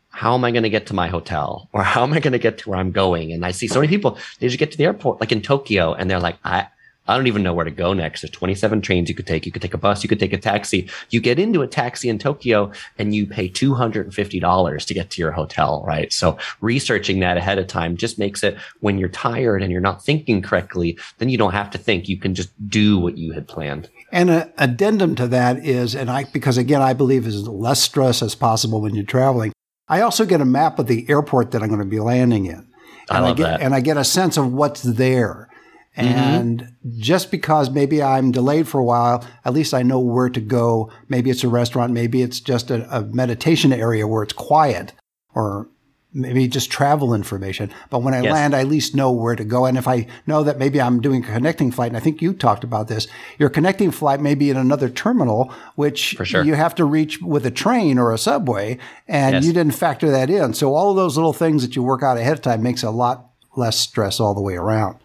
How 0.09 0.33
am 0.35 0.43
I 0.43 0.51
going 0.51 0.63
to 0.63 0.69
get 0.69 0.87
to 0.87 0.93
my 0.93 1.07
hotel? 1.07 1.69
Or 1.71 1.83
how 1.83 2.03
am 2.03 2.11
I 2.11 2.19
going 2.19 2.33
to 2.33 2.39
get 2.39 2.57
to 2.59 2.69
where 2.69 2.79
I'm 2.79 2.91
going? 2.91 3.31
And 3.31 3.45
I 3.45 3.51
see 3.51 3.67
so 3.67 3.79
many 3.79 3.87
people, 3.87 4.17
they 4.39 4.47
just 4.47 4.59
get 4.59 4.71
to 4.71 4.77
the 4.77 4.85
airport, 4.85 5.21
like 5.21 5.31
in 5.31 5.41
Tokyo, 5.41 5.93
and 5.93 6.09
they're 6.11 6.19
like, 6.19 6.37
I, 6.43 6.67
I 7.09 7.17
don't 7.17 7.25
even 7.25 7.41
know 7.41 7.55
where 7.55 7.65
to 7.65 7.71
go 7.71 7.93
next. 7.93 8.21
There's 8.21 8.29
27 8.29 8.81
trains 8.81 9.09
you 9.09 9.15
could 9.15 9.25
take. 9.25 9.47
You 9.47 9.51
could 9.51 9.63
take 9.63 9.73
a 9.73 9.79
bus. 9.79 10.03
You 10.03 10.09
could 10.09 10.19
take 10.19 10.31
a 10.31 10.37
taxi. 10.37 10.87
You 11.09 11.19
get 11.19 11.39
into 11.39 11.63
a 11.63 11.67
taxi 11.67 12.07
in 12.07 12.19
Tokyo 12.19 12.71
and 12.99 13.15
you 13.15 13.25
pay 13.25 13.49
$250 13.49 14.85
to 14.85 14.93
get 14.93 15.09
to 15.09 15.21
your 15.21 15.31
hotel, 15.31 15.83
right? 15.87 16.13
So 16.13 16.37
researching 16.61 17.19
that 17.21 17.35
ahead 17.35 17.57
of 17.57 17.65
time 17.65 17.97
just 17.97 18.19
makes 18.19 18.43
it 18.43 18.59
when 18.81 18.99
you're 18.99 19.09
tired 19.09 19.63
and 19.63 19.71
you're 19.71 19.81
not 19.81 20.03
thinking 20.03 20.43
correctly, 20.43 20.99
then 21.17 21.29
you 21.29 21.37
don't 21.39 21.53
have 21.53 21.71
to 21.71 21.79
think. 21.79 22.07
You 22.07 22.17
can 22.17 22.35
just 22.35 22.51
do 22.69 22.99
what 22.99 23.17
you 23.17 23.31
had 23.31 23.47
planned. 23.47 23.89
And 24.11 24.29
an 24.29 24.53
addendum 24.59 25.15
to 25.15 25.27
that 25.29 25.65
is, 25.65 25.95
and 25.95 26.11
I, 26.11 26.25
because 26.25 26.57
again, 26.57 26.83
I 26.83 26.93
believe 26.93 27.25
is 27.25 27.47
less 27.47 27.81
stress 27.81 28.21
as 28.21 28.35
possible 28.35 28.81
when 28.81 28.93
you're 28.93 29.03
traveling. 29.03 29.51
I 29.87 30.01
also 30.01 30.27
get 30.27 30.41
a 30.41 30.45
map 30.45 30.77
of 30.77 30.85
the 30.85 31.09
airport 31.09 31.49
that 31.51 31.63
I'm 31.63 31.69
going 31.69 31.79
to 31.79 31.87
be 31.87 31.99
landing 31.99 32.45
in. 32.45 32.67
I 33.09 33.17
and 33.17 33.25
love 33.25 33.37
get, 33.37 33.43
that. 33.45 33.61
And 33.61 33.73
I 33.73 33.79
get 33.79 33.97
a 33.97 34.03
sense 34.03 34.37
of 34.37 34.53
what's 34.53 34.83
there. 34.83 35.48
Mm-hmm. 35.97 36.07
And 36.07 36.75
just 36.97 37.29
because 37.31 37.69
maybe 37.69 38.01
I'm 38.01 38.31
delayed 38.31 38.67
for 38.67 38.79
a 38.79 38.83
while, 38.83 39.25
at 39.43 39.53
least 39.53 39.73
I 39.73 39.81
know 39.83 39.99
where 39.99 40.29
to 40.29 40.39
go. 40.39 40.91
Maybe 41.09 41.29
it's 41.29 41.43
a 41.43 41.49
restaurant. 41.49 41.91
Maybe 41.93 42.21
it's 42.21 42.39
just 42.39 42.71
a, 42.71 42.87
a 42.95 43.01
meditation 43.01 43.73
area 43.73 44.07
where 44.07 44.23
it's 44.23 44.33
quiet 44.33 44.93
or 45.35 45.67
maybe 46.11 46.47
just 46.47 46.71
travel 46.71 47.13
information. 47.13 47.69
But 47.89 48.01
when 48.01 48.13
I 48.15 48.21
Yes. 48.21 48.31
land, 48.33 48.55
I 48.55 48.61
at 48.61 48.67
least 48.67 48.95
know 48.95 49.11
where 49.11 49.35
to 49.35 49.43
go. 49.43 49.65
And 49.65 49.77
if 49.77 49.87
I 49.87 50.07
know 50.25 50.43
that 50.43 50.57
maybe 50.57 50.81
I'm 50.81 51.01
doing 51.01 51.23
a 51.23 51.27
connecting 51.27 51.69
flight, 51.69 51.89
and 51.89 51.97
I 51.97 51.99
think 51.99 52.21
you 52.21 52.33
talked 52.33 52.63
about 52.63 52.87
this, 52.87 53.07
your 53.37 53.49
connecting 53.49 53.91
flight 53.91 54.19
may 54.19 54.33
be 54.33 54.49
in 54.49 54.57
another 54.57 54.89
terminal, 54.89 55.53
which 55.75 56.17
sure. 56.23 56.43
you 56.43 56.55
have 56.55 56.73
to 56.75 56.85
reach 56.85 57.21
with 57.21 57.45
a 57.45 57.51
train 57.51 57.99
or 57.99 58.11
a 58.11 58.17
subway, 58.17 58.79
and 59.07 59.35
Yes. 59.35 59.45
you 59.45 59.53
didn't 59.53 59.75
factor 59.75 60.09
that 60.09 60.29
in. 60.31 60.53
So 60.55 60.73
all 60.73 60.89
of 60.89 60.95
those 60.95 61.15
little 61.15 61.33
things 61.33 61.61
that 61.61 61.75
you 61.75 61.83
work 61.83 62.01
out 62.01 62.17
ahead 62.17 62.33
of 62.33 62.41
time 62.41 62.63
makes 62.63 62.81
a 62.81 62.89
lot 62.89 63.29
less 63.55 63.79
stress 63.79 64.19
all 64.19 64.33
the 64.33 64.41
way 64.41 64.55
around. 64.55 64.97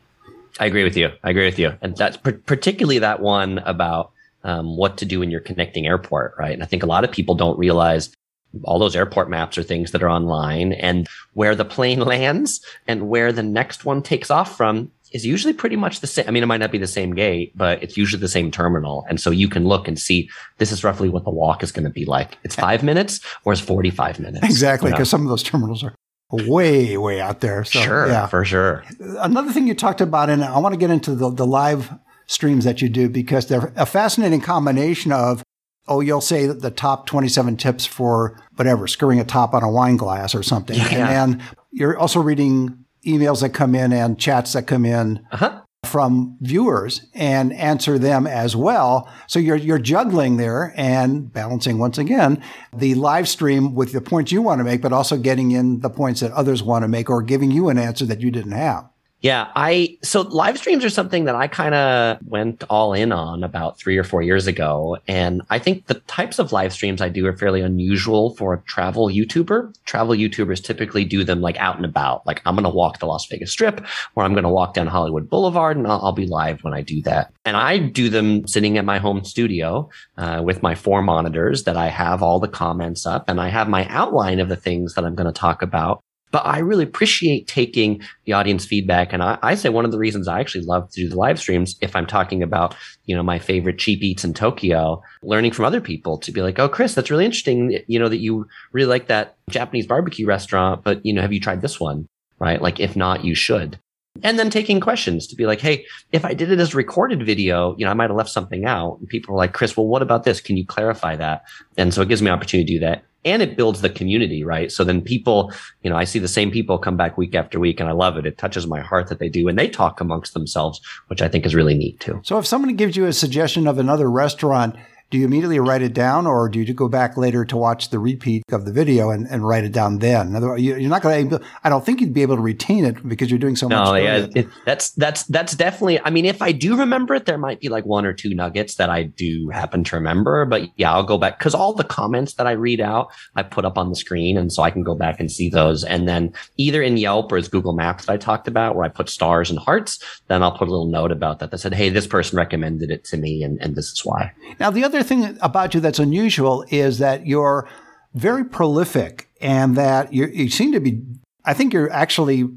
I 0.61 0.66
agree 0.66 0.84
with 0.84 0.96
you. 0.96 1.11
I 1.23 1.30
agree 1.30 1.46
with 1.46 1.58
you. 1.58 1.73
And 1.80 1.96
that's 1.96 2.16
par- 2.16 2.40
particularly 2.46 2.99
that 3.00 3.20
one 3.20 3.58
about 3.58 4.12
um, 4.44 4.76
what 4.76 4.99
to 4.99 5.04
do 5.04 5.20
when 5.20 5.30
you're 5.30 5.40
connecting 5.40 5.87
airport, 5.87 6.34
right? 6.38 6.52
And 6.52 6.62
I 6.62 6.66
think 6.66 6.82
a 6.82 6.87
lot 6.87 7.04
of 7.04 7.11
people 7.11 7.34
don't 7.34 7.58
realize 7.58 8.14
all 8.62 8.78
those 8.78 8.94
airport 8.94 9.28
maps 9.28 9.58
are 9.58 9.64
things 9.64 9.90
that 9.90 10.02
are 10.02 10.08
online 10.08 10.73
and 10.75 11.08
where 11.32 11.54
the 11.54 11.64
plane 11.64 12.00
lands 12.04 12.64
and 12.87 13.08
where 13.08 13.32
the 13.32 13.42
next 13.42 13.84
one 13.84 14.02
takes 14.02 14.30
off 14.30 14.56
from 14.56 14.90
is 15.12 15.25
usually 15.25 15.52
pretty 15.52 15.76
much 15.76 16.00
the 16.00 16.06
same. 16.06 16.25
I 16.26 16.32
mean, 16.32 16.42
it 16.42 16.46
might 16.46 16.58
not 16.58 16.73
be 16.73 16.78
the 16.78 16.88
same 16.88 17.14
gate, 17.14 17.52
but 17.56 17.82
it's 17.82 17.96
usually 17.96 18.20
the 18.20 18.28
same 18.28 18.50
terminal. 18.50 19.06
And 19.08 19.20
so 19.20 19.30
you 19.30 19.49
can 19.49 19.64
look 19.64 19.87
and 19.87 19.99
see 19.99 20.28
this 20.58 20.73
is 20.73 20.82
roughly 20.82 21.08
what 21.08 21.25
the 21.25 21.30
walk 21.30 21.62
is 21.62 21.70
going 21.70 21.84
to 21.84 21.90
be 21.90 22.04
like. 22.04 22.37
It's 22.42 22.56
five 22.56 22.82
minutes 22.82 23.20
or 23.44 23.52
it's 23.52 23.62
45 23.62 24.18
minutes. 24.18 24.44
Exactly, 24.44 24.88
you 24.88 24.90
know? 24.90 24.96
because 24.96 25.11
some 25.11 25.23
of 25.23 25.28
those 25.28 25.42
terminals 25.42 25.84
are 25.84 25.94
way, 26.31 26.97
way 26.97 27.21
out 27.21 27.40
there. 27.40 27.64
So, 27.64 27.81
sure, 27.81 28.09
yeah. 28.09 28.26
for 28.26 28.45
sure. 28.45 28.85
Another 29.00 29.52
thing 29.52 29.66
you 29.66 29.75
talked 29.75 30.00
about, 30.00 30.31
and 30.31 30.45
I 30.45 30.59
want 30.59 30.73
to 30.73 30.78
get 30.78 30.90
into 30.90 31.14
the, 31.14 31.31
the 31.31 31.47
live 31.47 31.93
streams 32.26 32.64
that 32.64 32.81
you 32.83 32.88
do 32.88 33.09
because 33.09 33.47
they're 33.47 33.73
a 33.76 33.87
fascinating 33.87 34.40
combination 34.40 35.12
of, 35.12 35.43
oh, 35.87 36.00
you'll 36.00 36.21
say 36.23 36.47
that 36.47 36.62
the 36.62 36.71
top 36.71 37.07
27 37.07 37.57
tips 37.57 37.85
for 37.85 38.40
whatever, 38.57 38.87
screwing 38.87 39.21
a 39.21 39.25
top 39.25 39.52
on 39.54 39.62
a 39.62 39.71
wine 39.71 39.97
glass 39.97 40.35
or 40.35 40.43
something. 40.43 40.76
Yeah. 40.76 40.88
And 40.88 41.35
then 41.35 41.43
you're 41.71 41.99
also 41.99 42.21
reading 42.21 42.85
emails 43.07 43.43
that 43.43 43.50
come 43.50 43.75
in 43.75 43.93
and 43.93 44.19
chats 44.19 44.54
that 44.54 44.66
come 44.66 44.87
in 44.87 45.26
Uh-huh. 45.31 45.61
From 45.85 46.37
viewers 46.41 47.07
and 47.14 47.53
answer 47.53 47.99
them 47.99 48.26
as 48.26 48.57
well. 48.57 49.09
So 49.26 49.38
you're 49.38 49.57
you're 49.57 49.79
juggling 49.79 50.37
there 50.37 50.73
and 50.76 51.33
balancing 51.33 51.79
once 51.79 51.99
again 51.99 52.43
the 52.73 52.95
live 52.95 53.29
stream 53.29 53.75
with 53.75 53.93
the 53.93 54.00
points 54.00 54.33
you 54.33 54.43
want 54.43 54.61
to 54.61 54.64
make, 54.64 54.83
but 54.83 54.93
also 54.93 55.17
getting 55.17 55.53
in 55.53 55.81
the 55.81 55.91
points 55.91 56.21
that 56.21 56.33
others 56.33 56.62
want 56.62 56.83
to 56.83 56.88
make 56.88 57.09
or 57.11 57.23
giving 57.23 57.50
you 57.50 57.69
an 57.69 57.79
answer 57.79 58.05
that 58.07 58.21
you 58.21 58.31
didn't 58.31 58.53
have. 58.53 58.88
Yeah, 59.25 59.50
I 59.57 59.97
so 60.02 60.21
live 60.21 60.59
streams 60.59 60.85
are 60.85 60.90
something 60.90 61.25
that 61.25 61.35
I 61.35 61.49
kind 61.49 61.75
of 61.75 62.19
went 62.26 62.62
all 62.69 62.93
in 62.93 63.11
on 63.11 63.43
about 63.43 63.78
three 63.78 63.97
or 63.97 64.04
four 64.04 64.21
years 64.21 64.47
ago. 64.47 64.99
And 65.09 65.40
I 65.49 65.59
think 65.59 65.87
the 65.87 65.95
types 66.00 66.38
of 66.38 66.52
live 66.52 66.75
streams 66.75 67.00
I 67.00 67.09
do 67.09 67.26
are 67.26 67.35
fairly 67.35 67.62
unusual 67.62 68.37
for 68.37 68.52
a 68.52 68.61
travel 68.64 69.09
YouTuber. 69.09 69.75
Travel 69.87 70.14
YouTubers 70.14 70.62
typically 70.62 71.07
do 71.07 71.25
them 71.25 71.40
like 71.40 71.57
out 71.57 71.76
and 71.76 71.87
about. 71.87 72.26
Like 72.26 72.43
I'm 72.45 72.54
going 72.54 72.64
to 72.64 72.69
walk 72.69 72.99
the 72.99 73.07
Las 73.07 73.26
Vegas 73.31 73.50
Strip 73.50 73.87
or 74.14 74.25
I'm 74.25 74.35
going 74.35 74.45
to 74.45 74.50
walk 74.50 74.75
down 74.75 74.88
Hollywood 74.88 75.31
Boulevard 75.31 75.78
and 75.78 75.87
I'll, 75.87 76.04
I'll 76.04 76.12
be 76.12 76.26
live 76.26 76.62
when 76.62 76.75
I 76.75 76.83
do 76.83 77.00
that. 77.04 77.33
And 77.47 77.57
I 77.57 77.78
do 77.78 78.11
them 78.11 78.47
sitting 78.47 78.76
at 78.76 78.85
my 78.85 78.99
home 78.99 79.25
studio 79.25 79.88
uh, 80.19 80.43
with 80.45 80.62
my 80.62 80.75
four 80.75 81.00
monitors 81.00 81.64
that 81.64 81.78
I 81.78 81.88
have 81.88 82.23
all 82.23 82.40
the 82.40 82.47
comments 82.47 83.07
up 83.07 83.31
and 83.31 83.40
I 83.40 83.49
have 83.49 83.71
my 83.71 83.88
outline 83.88 84.38
of 84.38 84.50
the 84.50 84.57
things 84.57 84.97
that 84.97 85.07
I'm 85.07 85.14
going 85.14 85.33
to 85.33 85.40
talk 85.40 85.62
about. 85.62 86.03
But 86.35 86.47
I 86.47 86.59
really 86.59 86.83
appreciate 86.83 87.47
taking 87.47 88.03
the 88.25 88.33
audience 88.33 88.67
feedback. 88.67 89.12
And 89.12 89.23
I, 89.23 89.38
I 89.41 89.55
say 89.55 89.69
one 89.69 89.85
of 89.85 89.93
the 89.93 89.99
reasons 89.99 90.26
I 90.26 90.41
actually 90.41 90.64
love 90.64 90.91
to 90.91 91.03
do 91.03 91.09
the 91.09 91.14
live 91.14 91.39
streams, 91.39 91.76
if 91.80 91.95
I'm 91.95 92.06
talking 92.06 92.43
about, 92.43 92.75
you 93.04 93.15
know, 93.15 93.23
my 93.23 93.39
favorite 93.39 93.78
cheap 93.78 94.02
eats 94.02 94.25
in 94.25 94.35
Tokyo, 94.35 95.00
learning 95.23 95.52
from 95.52 95.65
other 95.65 95.80
people 95.80 96.19
to 96.19 96.32
be 96.32 96.43
like, 96.43 96.58
oh, 96.58 96.69
Chris, 96.69 96.93
that's 96.93 97.08
really 97.08 97.25
interesting. 97.25 97.78
You 97.87 98.00
know, 98.00 98.08
that 98.08 98.19
you 98.19 98.49
really 98.73 98.89
like 98.89 99.06
that 99.06 99.37
Japanese 99.49 99.87
barbecue 99.87 100.26
restaurant, 100.26 100.82
but, 100.82 101.06
you 101.06 101.13
know, 101.13 101.23
have 101.23 101.32
you 101.32 101.39
tried 101.39 101.63
this 101.63 101.78
one? 101.78 102.08
Right. 102.41 102.61
Like, 102.61 102.80
if 102.80 102.97
not, 102.97 103.25
you 103.25 103.37
should. 103.37 103.78
And 104.25 104.37
then 104.37 104.50
taking 104.50 104.80
questions 104.80 105.28
to 105.28 105.37
be 105.37 105.47
like, 105.47 105.61
hey, 105.61 105.87
if 106.11 106.25
I 106.25 106.35
did 106.35 106.50
it 106.50 106.58
as 106.58 106.75
a 106.75 106.76
recorded 106.76 107.25
video, 107.25 107.76
you 107.78 107.85
know, 107.85 107.93
I 107.93 107.95
might 107.95 108.11
have 108.11 108.17
left 108.17 108.30
something 108.30 108.65
out. 108.65 108.97
And 108.99 109.08
people 109.08 109.37
are 109.37 109.39
like, 109.39 109.52
Chris, 109.52 109.76
well, 109.76 109.87
what 109.87 110.02
about 110.02 110.25
this? 110.25 110.41
Can 110.41 110.56
you 110.56 110.67
clarify 110.67 111.15
that? 111.15 111.45
And 111.76 111.95
so 111.95 112.02
it 112.02 112.08
gives 112.08 112.23
me 112.23 112.32
opportunity 112.32 112.67
to 112.67 112.80
do 112.80 112.87
that. 112.87 113.04
And 113.25 113.41
it 113.43 113.56
builds 113.56 113.80
the 113.80 113.89
community, 113.89 114.45
right? 114.45 114.71
So 114.71 114.84
then 114.84 115.00
people, 115.00 115.52
you 115.82 115.91
know, 115.91 115.97
I 115.97 116.04
see 116.04 116.19
the 116.19 116.28
same 116.28 116.50
people 116.50 116.78
come 116.78 116.97
back 116.97 117.17
week 117.17 117.34
after 117.34 117.58
week 117.58 117.80
and 117.80 117.89
I 117.89 117.93
love 117.93 118.17
it. 118.17 118.26
It 118.26 118.37
touches 118.37 118.67
my 118.67 118.80
heart 118.80 119.08
that 119.08 119.19
they 119.19 119.28
do 119.28 119.49
and 119.49 119.58
they 119.58 119.69
talk 119.69 120.00
amongst 120.00 120.34
themselves, 120.34 120.80
which 121.08 121.23
I 121.23 121.28
think 121.28 121.47
is 121.47 121.54
really 121.54 121.75
neat 121.75 122.00
too. 122.00 122.21
So 122.23 122.39
if 122.39 122.47
somebody 122.47 122.75
gives 122.75 122.97
you 122.97 123.06
a 123.06 123.13
suggestion 123.13 123.67
of 123.67 123.78
another 123.78 124.10
restaurant, 124.10 124.76
do 125.15 125.21
you 125.21 125.27
immediately 125.27 125.61
write 125.61 125.81
it 125.81 125.93
down 125.93 126.27
or 126.27 126.49
do 126.49 126.59
you 126.61 126.75
go 126.75 126.89
back 126.89 127.17
later 127.17 127.45
to 127.45 127.57
watch 127.57 127.91
the 127.91 128.00
repeat 128.00 128.43
of 128.50 128.65
the 128.65 128.73
video 128.73 129.11
and, 129.11 129.29
and 129.29 129.47
write 129.47 129.63
it 129.63 129.71
down 129.71 129.99
then? 130.00 130.27
In 130.27 130.35
other 130.35 130.49
words, 130.49 130.61
you- 130.61 130.75
you're 130.75 130.91
not 130.91 131.03
going 131.03 131.31
to, 131.31 131.41
I 131.63 131.69
don't 131.69 131.87
think 131.87 132.00
you'd 132.00 132.13
be 132.13 132.23
able 132.23 132.35
to 132.35 132.43
retain 132.43 132.85
it 132.85 133.07
because 133.09 133.31
you're 133.31 133.39
doing 133.39 133.55
so 133.55 133.69
much. 133.69 133.87
No, 133.87 133.93
with 133.93 134.03
yeah, 134.03 134.27
it, 134.35 134.49
that's 134.67 134.91
that's 134.91 135.23
that's 135.27 135.55
definitely. 135.55 136.00
I 136.00 136.11
mean, 136.11 136.25
if 136.25 136.43
I 136.43 136.50
do 136.50 136.77
remember 136.77 137.15
it, 137.15 137.27
there 137.27 137.39
might 137.39 137.61
be 137.61 137.69
like 137.69 137.87
one 137.87 138.05
or 138.05 138.13
two 138.13 138.35
nuggets 138.35 138.75
that 138.75 138.91
I 138.91 139.05
do 139.05 139.50
happen 139.50 139.85
to 139.85 139.95
remember. 139.95 140.45
But 140.47 140.63
yeah, 140.77 140.93
I'll 140.93 141.05
go 141.05 141.17
back 141.17 141.39
because 141.39 141.55
all 141.55 141.75
the 141.75 141.85
comments 141.85 142.35
that 142.35 142.49
I 142.49 142.53
read 142.53 142.81
out, 142.81 143.13
I 143.37 143.45
put 143.45 143.65
up 143.65 143.79
on 143.79 143.91
the 143.91 143.97
screen, 143.97 144.37
and 144.37 144.53
so 144.53 144.65
I 144.65 144.73
can 144.73 144.83
go 144.83 144.97
back 144.97 145.21
and 145.21 145.31
see 145.31 145.49
those. 145.49 145.85
And 145.85 146.09
then 146.09 146.33
either 146.57 146.83
in 146.83 146.97
Yelp 146.97 147.31
or 147.31 147.37
as 147.37 147.47
Google 147.47 147.73
Maps 147.73 148.07
that 148.07 148.13
I 148.13 148.17
talked 148.17 148.49
about, 148.49 148.75
where 148.75 148.85
I 148.85 148.89
put 148.89 149.09
stars 149.09 149.49
and 149.49 149.61
hearts, 149.61 150.00
then 150.27 150.43
I'll 150.43 150.59
put 150.59 150.67
a 150.67 150.73
little 150.73 150.89
note 150.91 151.13
about 151.13 151.39
that 151.39 151.53
that 151.53 151.59
said, 151.59 151.73
"Hey, 151.75 151.89
this 151.89 152.09
person 152.09 152.37
recommended 152.37 152.91
it 152.91 153.05
to 153.05 153.17
me, 153.17 153.45
and 153.45 153.63
and 153.63 153.77
this 153.77 153.93
is 153.93 154.05
why." 154.05 154.33
Now, 154.59 154.73
the 154.73 154.83
other 154.83 155.03
thing 155.04 155.38
about 155.40 155.75
you 155.75 155.80
that's 155.80 155.99
unusual 155.99 156.64
is 156.71 156.99
that 156.99 157.26
you're 157.26 157.69
very 158.14 158.45
prolific 158.45 159.28
and 159.40 159.76
that 159.76 160.12
you 160.12 160.26
you 160.26 160.49
seem 160.49 160.73
to 160.73 160.80
be, 160.80 161.02
I 161.45 161.54
think 161.54 161.73
you're 161.73 161.90
actually 161.90 162.49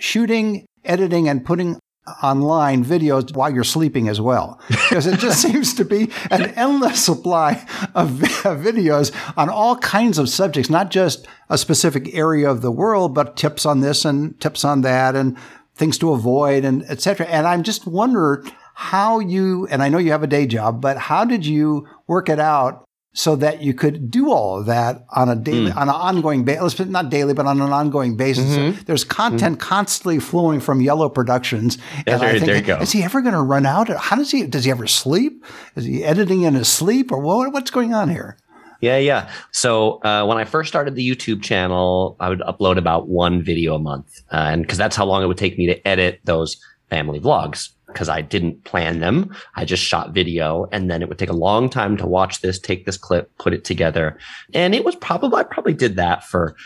shooting, 0.00 0.66
editing, 0.84 1.28
and 1.28 1.44
putting 1.44 1.78
online 2.22 2.84
videos 2.84 3.34
while 3.34 3.52
you're 3.52 3.64
sleeping 3.64 4.08
as 4.08 4.20
well. 4.20 4.60
Because 4.68 5.06
it 5.06 5.18
just 5.18 5.42
seems 5.42 5.74
to 5.74 5.84
be 5.84 6.10
an 6.30 6.44
endless 6.54 7.04
supply 7.04 7.66
of 7.94 8.10
videos 8.10 9.12
on 9.36 9.48
all 9.48 9.76
kinds 9.76 10.16
of 10.16 10.28
subjects, 10.28 10.70
not 10.70 10.90
just 10.90 11.26
a 11.50 11.58
specific 11.58 12.14
area 12.14 12.48
of 12.48 12.62
the 12.62 12.70
world, 12.70 13.14
but 13.14 13.36
tips 13.36 13.66
on 13.66 13.80
this 13.80 14.04
and 14.04 14.40
tips 14.40 14.64
on 14.64 14.82
that 14.82 15.16
and 15.16 15.36
things 15.74 15.98
to 15.98 16.12
avoid 16.12 16.64
and 16.64 16.84
et 16.88 17.00
cetera. 17.00 17.26
And 17.26 17.46
I'm 17.46 17.62
just 17.62 17.86
wondering 17.86 18.50
how 18.78 19.20
you, 19.20 19.66
and 19.70 19.82
I 19.82 19.88
know 19.88 19.96
you 19.96 20.10
have 20.12 20.22
a 20.22 20.26
day 20.26 20.46
job, 20.46 20.82
but 20.82 20.98
how 20.98 21.24
did 21.24 21.46
you 21.46 21.88
work 22.06 22.28
it 22.28 22.38
out 22.38 22.84
so 23.14 23.34
that 23.36 23.62
you 23.62 23.72
could 23.72 24.10
do 24.10 24.30
all 24.30 24.60
of 24.60 24.66
that 24.66 25.06
on 25.16 25.30
a 25.30 25.34
daily, 25.34 25.70
Hmm. 25.70 25.78
on 25.78 25.88
an 25.88 25.94
ongoing 25.94 26.44
basis, 26.44 26.78
not 26.86 27.08
daily, 27.08 27.32
but 27.32 27.46
on 27.46 27.58
an 27.62 27.72
ongoing 27.72 28.18
basis. 28.18 28.44
Mm-hmm. 28.58 28.82
There's 28.84 29.04
content 29.04 29.58
constantly 29.58 30.18
flowing 30.20 30.60
from 30.60 30.82
Yellow 30.82 31.08
Productions. 31.08 31.78
Yeah, 32.06 32.18
there- 32.18 32.38
there 32.38 32.56
you 32.56 32.60
go. 32.60 32.76
is 32.76 32.92
he 32.92 33.02
ever 33.02 33.22
going 33.22 33.32
to 33.32 33.40
run 33.40 33.64
out? 33.64 33.88
How 33.88 34.16
does 34.16 34.30
he, 34.30 34.46
does 34.46 34.66
he 34.66 34.70
ever 34.70 34.86
sleep? 34.86 35.42
Is 35.76 35.86
he 35.86 36.04
editing 36.04 36.42
in 36.42 36.52
his 36.54 36.68
sleep 36.68 37.10
or 37.10 37.18
what, 37.18 37.50
what's 37.54 37.70
going 37.70 37.94
on 37.94 38.10
here? 38.10 38.36
Yeah, 38.82 38.98
yeah. 38.98 39.30
So 39.52 40.02
uh, 40.02 40.26
when 40.26 40.36
I 40.36 40.44
first 40.44 40.68
started 40.68 40.94
the 40.94 41.10
YouTube 41.10 41.42
channel, 41.42 42.16
I 42.20 42.28
would 42.28 42.40
upload 42.40 42.76
about 42.76 43.08
one 43.08 43.42
video 43.42 43.74
a 43.76 43.78
month, 43.78 44.20
uh, 44.30 44.36
and 44.52 44.60
because 44.60 44.76
that's 44.76 44.94
how 44.94 45.06
long 45.06 45.22
it 45.22 45.26
would 45.28 45.38
take 45.38 45.56
me 45.56 45.64
to 45.68 45.88
edit 45.88 46.20
those 46.24 46.58
family 46.90 47.18
vlogs. 47.18 47.70
Because 47.96 48.10
I 48.10 48.20
didn't 48.20 48.64
plan 48.64 49.00
them, 49.00 49.34
I 49.54 49.64
just 49.64 49.82
shot 49.82 50.12
video, 50.12 50.68
and 50.70 50.90
then 50.90 51.00
it 51.00 51.08
would 51.08 51.18
take 51.18 51.30
a 51.30 51.32
long 51.48 51.70
time 51.70 51.96
to 51.96 52.06
watch 52.06 52.42
this, 52.42 52.58
take 52.58 52.84
this 52.84 52.98
clip, 52.98 53.34
put 53.38 53.54
it 53.54 53.64
together, 53.64 54.18
and 54.52 54.74
it 54.74 54.84
was 54.84 54.94
probably 54.96 55.40
I 55.40 55.44
probably 55.44 55.72
did 55.72 55.96
that 55.96 56.22
for 56.22 56.56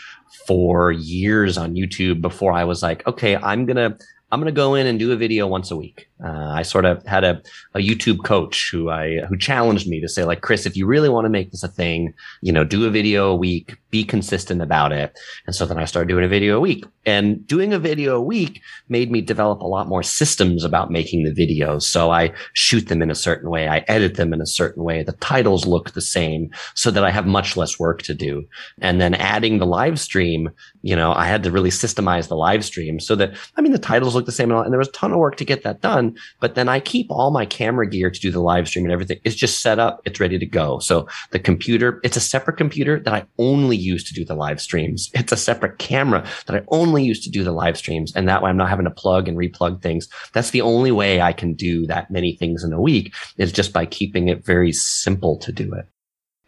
four 0.45 0.91
years 0.91 1.57
on 1.57 1.75
YouTube 1.75 2.19
before 2.19 2.51
I 2.51 2.65
was 2.65 2.83
like, 2.83 3.07
okay, 3.07 3.37
I'm 3.37 3.65
gonna 3.65 3.97
I'm 4.29 4.41
gonna 4.41 4.51
go 4.51 4.75
in 4.75 4.87
and 4.87 4.99
do 4.99 5.13
a 5.13 5.15
video 5.15 5.47
once 5.47 5.71
a 5.71 5.77
week, 5.77 6.09
Uh, 6.23 6.51
I 6.53 6.61
sort 6.61 6.85
of 6.85 7.05
had 7.05 7.23
a, 7.23 7.41
a 7.73 7.79
YouTube 7.79 8.23
coach 8.23 8.69
who 8.71 8.89
I 8.89 9.21
who 9.27 9.37
challenged 9.37 9.87
me 9.87 9.99
to 10.01 10.07
say 10.07 10.23
like 10.23 10.41
Chris, 10.41 10.65
if 10.65 10.77
you 10.77 10.85
really 10.85 11.09
want 11.09 11.25
to 11.25 11.29
make 11.29 11.51
this 11.51 11.63
a 11.63 11.67
thing, 11.67 12.13
you 12.41 12.51
know, 12.51 12.63
do 12.63 12.85
a 12.85 12.89
video 12.89 13.29
a 13.29 13.35
week, 13.35 13.77
be 13.89 14.03
consistent 14.03 14.61
about 14.61 14.91
it. 14.91 15.17
And 15.47 15.55
so 15.55 15.65
then 15.65 15.77
I 15.77 15.85
started 15.85 16.09
doing 16.09 16.23
a 16.23 16.29
video 16.29 16.57
a 16.57 16.59
week. 16.59 16.85
And 17.03 17.45
doing 17.47 17.73
a 17.73 17.79
video 17.79 18.15
a 18.15 18.21
week 18.21 18.61
made 18.87 19.11
me 19.11 19.21
develop 19.21 19.61
a 19.61 19.67
lot 19.67 19.87
more 19.87 20.03
systems 20.03 20.63
about 20.63 20.91
making 20.91 21.23
the 21.23 21.31
videos. 21.31 21.81
So 21.83 22.11
I 22.11 22.31
shoot 22.53 22.87
them 22.87 23.01
in 23.01 23.09
a 23.09 23.15
certain 23.15 23.49
way, 23.49 23.67
I 23.67 23.83
edit 23.87 24.15
them 24.15 24.33
in 24.33 24.41
a 24.41 24.45
certain 24.45 24.83
way. 24.83 25.01
The 25.01 25.13
titles 25.13 25.65
look 25.65 25.93
the 25.93 26.01
same 26.01 26.51
so 26.75 26.91
that 26.91 27.03
I 27.03 27.09
have 27.09 27.25
much 27.25 27.57
less 27.57 27.79
work 27.79 28.03
to 28.03 28.13
do. 28.13 28.45
And 28.79 29.01
then 29.01 29.15
adding 29.15 29.57
the 29.57 29.65
live 29.65 29.99
stream, 29.99 30.51
you 30.83 30.95
know, 30.95 31.11
I 31.11 31.25
had 31.25 31.41
to 31.43 31.51
really 31.51 31.71
systemize 31.71 32.27
the 32.27 32.35
live 32.35 32.63
stream 32.63 32.99
so 32.99 33.15
that 33.15 33.35
I 33.57 33.61
mean 33.61 33.71
the 33.71 33.79
titles 33.79 34.13
look 34.13 34.27
the 34.27 34.31
same 34.31 34.51
and 34.51 34.71
there 34.71 34.77
was 34.77 34.89
a 34.89 34.91
ton 34.91 35.11
of 35.11 35.17
work 35.17 35.37
to 35.37 35.45
get 35.45 35.63
that 35.63 35.81
done 35.81 36.10
but 36.39 36.55
then 36.55 36.69
I 36.69 36.79
keep 36.79 37.07
all 37.09 37.31
my 37.31 37.45
camera 37.45 37.87
gear 37.87 38.09
to 38.09 38.19
do 38.19 38.31
the 38.31 38.41
live 38.41 38.67
stream 38.67 38.85
and 38.85 38.91
everything. 38.91 39.19
It's 39.23 39.35
just 39.35 39.61
set 39.61 39.79
up. 39.79 40.01
It's 40.05 40.19
ready 40.19 40.37
to 40.39 40.45
go. 40.45 40.79
So 40.79 41.07
the 41.31 41.39
computer, 41.39 41.99
it's 42.03 42.17
a 42.17 42.21
separate 42.21 42.57
computer 42.57 42.99
that 42.99 43.13
I 43.13 43.25
only 43.37 43.77
use 43.77 44.03
to 44.05 44.13
do 44.13 44.25
the 44.25 44.35
live 44.35 44.61
streams. 44.61 45.09
It's 45.13 45.31
a 45.31 45.37
separate 45.37 45.77
camera 45.77 46.25
that 46.45 46.55
I 46.55 46.63
only 46.69 47.03
use 47.03 47.23
to 47.23 47.29
do 47.29 47.43
the 47.43 47.51
live 47.51 47.77
streams. 47.77 48.13
And 48.15 48.27
that 48.27 48.41
way 48.41 48.49
I'm 48.49 48.57
not 48.57 48.69
having 48.69 48.85
to 48.85 48.91
plug 48.91 49.27
and 49.27 49.37
replug 49.37 49.81
things. 49.81 50.07
That's 50.33 50.51
the 50.51 50.61
only 50.61 50.91
way 50.91 51.21
I 51.21 51.33
can 51.33 51.53
do 51.53 51.85
that 51.87 52.11
many 52.11 52.35
things 52.35 52.63
in 52.63 52.73
a 52.73 52.81
week 52.81 53.13
is 53.37 53.51
just 53.51 53.73
by 53.73 53.85
keeping 53.85 54.27
it 54.27 54.45
very 54.45 54.71
simple 54.71 55.37
to 55.39 55.51
do 55.51 55.73
it. 55.73 55.85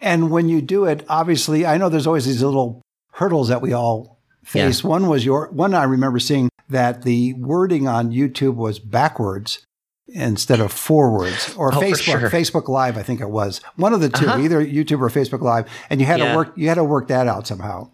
And 0.02 0.30
when 0.32 0.49
you 0.49 0.62
do 0.62 0.86
it, 0.86 1.06
obviously, 1.08 1.65
I 1.65 1.78
know 1.78 1.89
there's 1.89 2.08
always 2.08 2.26
these 2.26 2.43
little 2.43 2.82
hurdles 3.13 3.47
that 3.47 3.62
we 3.62 3.71
all 3.71 4.19
face. 4.43 4.84
Yeah. 4.84 4.89
One 4.89 5.08
was 5.08 5.26
your 5.26 5.49
one 5.52 5.73
I 5.73 5.84
remember 5.84 6.19
seeing 6.19 6.49
that 6.69 7.04
the 7.04 7.34
wording 7.34 7.88
on 7.88 8.12
YouTube 8.12 8.56
was 8.56 8.80
backwards 8.80 9.65
instead 10.08 10.60
of 10.60 10.71
forwards 10.71 11.56
or 11.56 11.73
oh, 11.73 11.80
Facebook 11.80 12.19
sure. 12.19 12.30
Facebook 12.30 12.67
Live 12.67 12.97
I 12.97 13.04
think 13.04 13.21
it 13.21 13.30
was 13.30 13.62
one 13.78 13.93
of 13.93 14.02
the 14.02 14.10
2 14.10 14.26
uh-huh. 14.26 14.41
either 14.41 14.63
YouTube 14.63 14.99
or 14.99 15.10
Facebook 15.10 15.41
Live 15.41 15.67
and 15.89 16.02
you 16.02 16.06
had 16.06 16.19
yeah. 16.19 16.32
to 16.32 16.38
work 16.38 16.54
you 16.56 16.67
had 16.67 16.76
to 16.76 16.84
work 16.84 17.08
that 17.08 17.28
out 17.28 17.47
somehow 17.47 17.89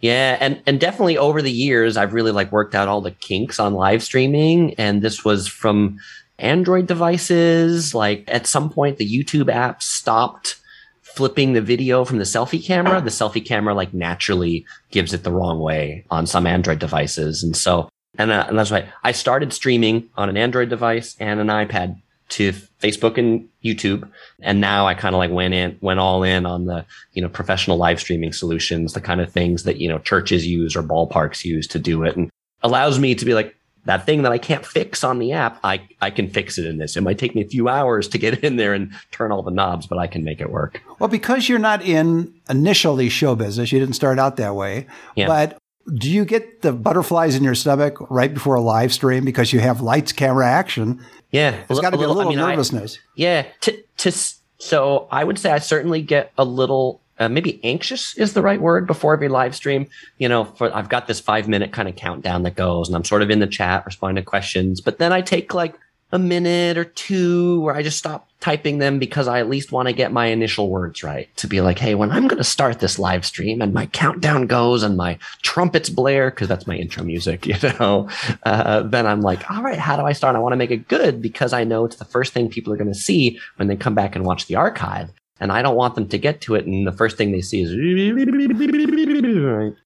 yeah 0.00 0.38
and 0.40 0.62
and 0.66 0.80
definitely 0.80 1.18
over 1.18 1.42
the 1.42 1.52
years 1.52 1.96
I've 1.96 2.14
really 2.14 2.32
like 2.32 2.50
worked 2.52 2.74
out 2.74 2.88
all 2.88 3.02
the 3.02 3.10
kinks 3.10 3.60
on 3.60 3.74
live 3.74 4.02
streaming 4.02 4.74
and 4.74 5.02
this 5.02 5.24
was 5.24 5.46
from 5.46 5.98
Android 6.38 6.86
devices 6.86 7.94
like 7.94 8.24
at 8.28 8.46
some 8.46 8.70
point 8.70 8.96
the 8.96 9.06
YouTube 9.08 9.52
app 9.52 9.82
stopped 9.82 10.58
flipping 11.02 11.52
the 11.52 11.60
video 11.60 12.06
from 12.06 12.16
the 12.16 12.24
selfie 12.24 12.64
camera 12.64 13.02
the 13.02 13.10
selfie 13.10 13.44
camera 13.44 13.74
like 13.74 13.92
naturally 13.92 14.64
gives 14.90 15.12
it 15.12 15.22
the 15.22 15.32
wrong 15.32 15.60
way 15.60 16.06
on 16.10 16.26
some 16.26 16.46
Android 16.46 16.78
devices 16.78 17.42
and 17.42 17.54
so 17.54 17.90
and, 18.18 18.30
uh, 18.30 18.46
and 18.48 18.58
that's 18.58 18.70
why 18.70 18.88
I 19.02 19.12
started 19.12 19.52
streaming 19.52 20.10
on 20.16 20.28
an 20.28 20.36
Android 20.36 20.68
device 20.68 21.16
and 21.18 21.40
an 21.40 21.48
iPad 21.48 22.00
to 22.30 22.52
Facebook 22.80 23.18
and 23.18 23.48
YouTube. 23.62 24.08
And 24.40 24.60
now 24.60 24.86
I 24.86 24.94
kind 24.94 25.14
of 25.14 25.18
like 25.18 25.30
went 25.30 25.54
in, 25.54 25.78
went 25.80 26.00
all 26.00 26.22
in 26.22 26.46
on 26.46 26.64
the, 26.64 26.84
you 27.12 27.22
know, 27.22 27.28
professional 27.28 27.76
live 27.76 28.00
streaming 28.00 28.32
solutions, 28.32 28.94
the 28.94 29.00
kind 29.00 29.20
of 29.20 29.30
things 29.30 29.64
that, 29.64 29.78
you 29.78 29.88
know, 29.88 29.98
churches 29.98 30.46
use 30.46 30.74
or 30.74 30.82
ballparks 30.82 31.44
use 31.44 31.66
to 31.68 31.78
do 31.78 32.04
it 32.04 32.16
and 32.16 32.30
allows 32.62 32.98
me 32.98 33.14
to 33.14 33.24
be 33.24 33.34
like, 33.34 33.54
that 33.84 34.06
thing 34.06 34.22
that 34.22 34.30
I 34.30 34.38
can't 34.38 34.64
fix 34.64 35.02
on 35.02 35.18
the 35.18 35.32
app, 35.32 35.58
I, 35.64 35.88
I 36.00 36.10
can 36.10 36.28
fix 36.28 36.56
it 36.56 36.66
in 36.66 36.78
this. 36.78 36.96
It 36.96 37.00
might 37.00 37.18
take 37.18 37.34
me 37.34 37.42
a 37.42 37.48
few 37.48 37.68
hours 37.68 38.06
to 38.08 38.18
get 38.18 38.38
in 38.44 38.56
there 38.56 38.74
and 38.74 38.92
turn 39.10 39.32
all 39.32 39.42
the 39.42 39.50
knobs, 39.50 39.86
but 39.86 39.98
I 39.98 40.06
can 40.06 40.24
make 40.24 40.40
it 40.40 40.50
work. 40.50 40.80
Well, 40.98 41.08
because 41.08 41.48
you're 41.48 41.58
not 41.58 41.82
in 41.82 42.32
initially 42.48 43.08
show 43.08 43.34
business, 43.34 43.72
you 43.72 43.80
didn't 43.80 43.96
start 43.96 44.18
out 44.18 44.36
that 44.36 44.54
way. 44.54 44.86
Yeah. 45.16 45.26
But 45.26 45.58
do 45.94 46.10
you 46.10 46.24
get 46.24 46.62
the 46.62 46.72
butterflies 46.72 47.34
in 47.34 47.42
your 47.42 47.54
stomach 47.54 47.98
right 48.10 48.32
before 48.32 48.54
a 48.54 48.60
live 48.60 48.92
stream 48.92 49.24
because 49.24 49.52
you 49.52 49.60
have 49.60 49.80
lights, 49.80 50.12
camera, 50.12 50.46
action? 50.46 51.04
Yeah, 51.30 51.62
there's 51.66 51.80
got 51.80 51.90
to 51.90 51.98
be 51.98 52.04
a 52.04 52.08
little 52.08 52.32
I 52.32 52.36
mean, 52.36 52.38
nervousness. 52.38 52.96
I, 52.96 53.08
yeah, 53.16 53.46
to, 53.62 53.82
to 53.98 54.12
so 54.58 55.08
I 55.10 55.24
would 55.24 55.38
say 55.38 55.50
I 55.50 55.58
certainly 55.58 56.02
get 56.02 56.32
a 56.38 56.44
little 56.44 57.00
uh, 57.18 57.28
maybe 57.28 57.60
anxious 57.64 58.16
is 58.16 58.34
the 58.34 58.42
right 58.42 58.60
word 58.60 58.86
before 58.86 59.12
every 59.14 59.28
live 59.28 59.54
stream. 59.54 59.88
You 60.18 60.28
know, 60.28 60.44
for 60.44 60.74
I've 60.74 60.88
got 60.88 61.06
this 61.06 61.20
five 61.20 61.48
minute 61.48 61.72
kind 61.72 61.88
of 61.88 61.96
countdown 61.96 62.42
that 62.44 62.54
goes, 62.54 62.88
and 62.88 62.96
I'm 62.96 63.04
sort 63.04 63.22
of 63.22 63.30
in 63.30 63.38
the 63.38 63.46
chat 63.46 63.84
responding 63.86 64.22
to 64.22 64.26
questions, 64.26 64.80
but 64.80 64.98
then 64.98 65.12
I 65.12 65.20
take 65.20 65.54
like 65.54 65.74
a 66.12 66.18
minute 66.18 66.76
or 66.76 66.84
two 66.84 67.60
where 67.62 67.74
I 67.74 67.82
just 67.82 67.98
stop 67.98 68.28
typing 68.40 68.78
them 68.78 68.98
because 68.98 69.28
I 69.28 69.38
at 69.38 69.48
least 69.48 69.72
want 69.72 69.88
to 69.88 69.94
get 69.94 70.12
my 70.12 70.26
initial 70.26 70.68
words 70.68 71.02
right 71.02 71.34
to 71.36 71.46
be 71.46 71.62
like, 71.62 71.78
hey, 71.78 71.94
when 71.94 72.10
I'm 72.10 72.28
going 72.28 72.38
to 72.38 72.44
start 72.44 72.80
this 72.80 72.98
live 72.98 73.24
stream 73.24 73.62
and 73.62 73.72
my 73.72 73.86
countdown 73.86 74.46
goes 74.46 74.82
and 74.82 74.96
my 74.96 75.18
trumpets 75.40 75.88
blare, 75.88 76.30
because 76.30 76.48
that's 76.48 76.66
my 76.66 76.76
intro 76.76 77.02
music, 77.02 77.46
you 77.46 77.56
know, 77.80 78.10
uh, 78.44 78.82
then 78.82 79.06
I'm 79.06 79.22
like, 79.22 79.50
all 79.50 79.62
right, 79.62 79.78
how 79.78 79.96
do 79.96 80.02
I 80.02 80.12
start? 80.12 80.36
I 80.36 80.40
want 80.40 80.52
to 80.52 80.58
make 80.58 80.70
it 80.70 80.88
good 80.88 81.22
because 81.22 81.54
I 81.54 81.64
know 81.64 81.86
it's 81.86 81.96
the 81.96 82.04
first 82.04 82.34
thing 82.34 82.50
people 82.50 82.72
are 82.72 82.78
going 82.78 82.92
to 82.92 82.98
see 82.98 83.40
when 83.56 83.68
they 83.68 83.76
come 83.76 83.94
back 83.94 84.14
and 84.14 84.26
watch 84.26 84.46
the 84.46 84.56
archive. 84.56 85.10
And 85.40 85.50
I 85.50 85.62
don't 85.62 85.76
want 85.76 85.94
them 85.94 86.08
to 86.08 86.18
get 86.18 86.42
to 86.42 86.54
it. 86.54 86.66
And 86.66 86.86
the 86.86 86.92
first 86.92 87.16
thing 87.16 87.32
they 87.32 87.40
see 87.40 87.62
is. 87.62 87.72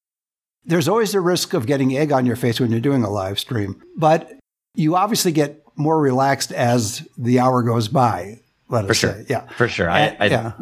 There's 0.65 0.89
always 0.89 1.15
a 1.15 1.21
risk 1.21 1.55
of 1.55 1.67
getting 1.67 1.97
egg 1.97 2.11
on 2.11 2.27
your 2.27 2.37
face 2.37 2.59
when 2.59 2.73
you're 2.73 2.81
doing 2.81 3.05
a 3.05 3.11
live 3.11 3.39
stream, 3.39 3.81
but 3.97 4.33
you 4.75 4.97
obviously 4.97 5.31
get 5.31 5.66
more 5.77 6.01
relaxed 6.01 6.53
as 6.53 7.07
the 7.17 7.39
hour 7.39 7.63
goes 7.63 7.89
by. 7.89 8.41
Let 8.69 8.85
us 8.85 8.89
For 8.89 8.95
sure. 8.95 9.13
say, 9.13 9.27
yeah, 9.29 9.47
for 9.53 9.69
sure. 9.69 9.89
I, 9.89 10.17
I, 10.19 10.27
yeah. 10.27 10.53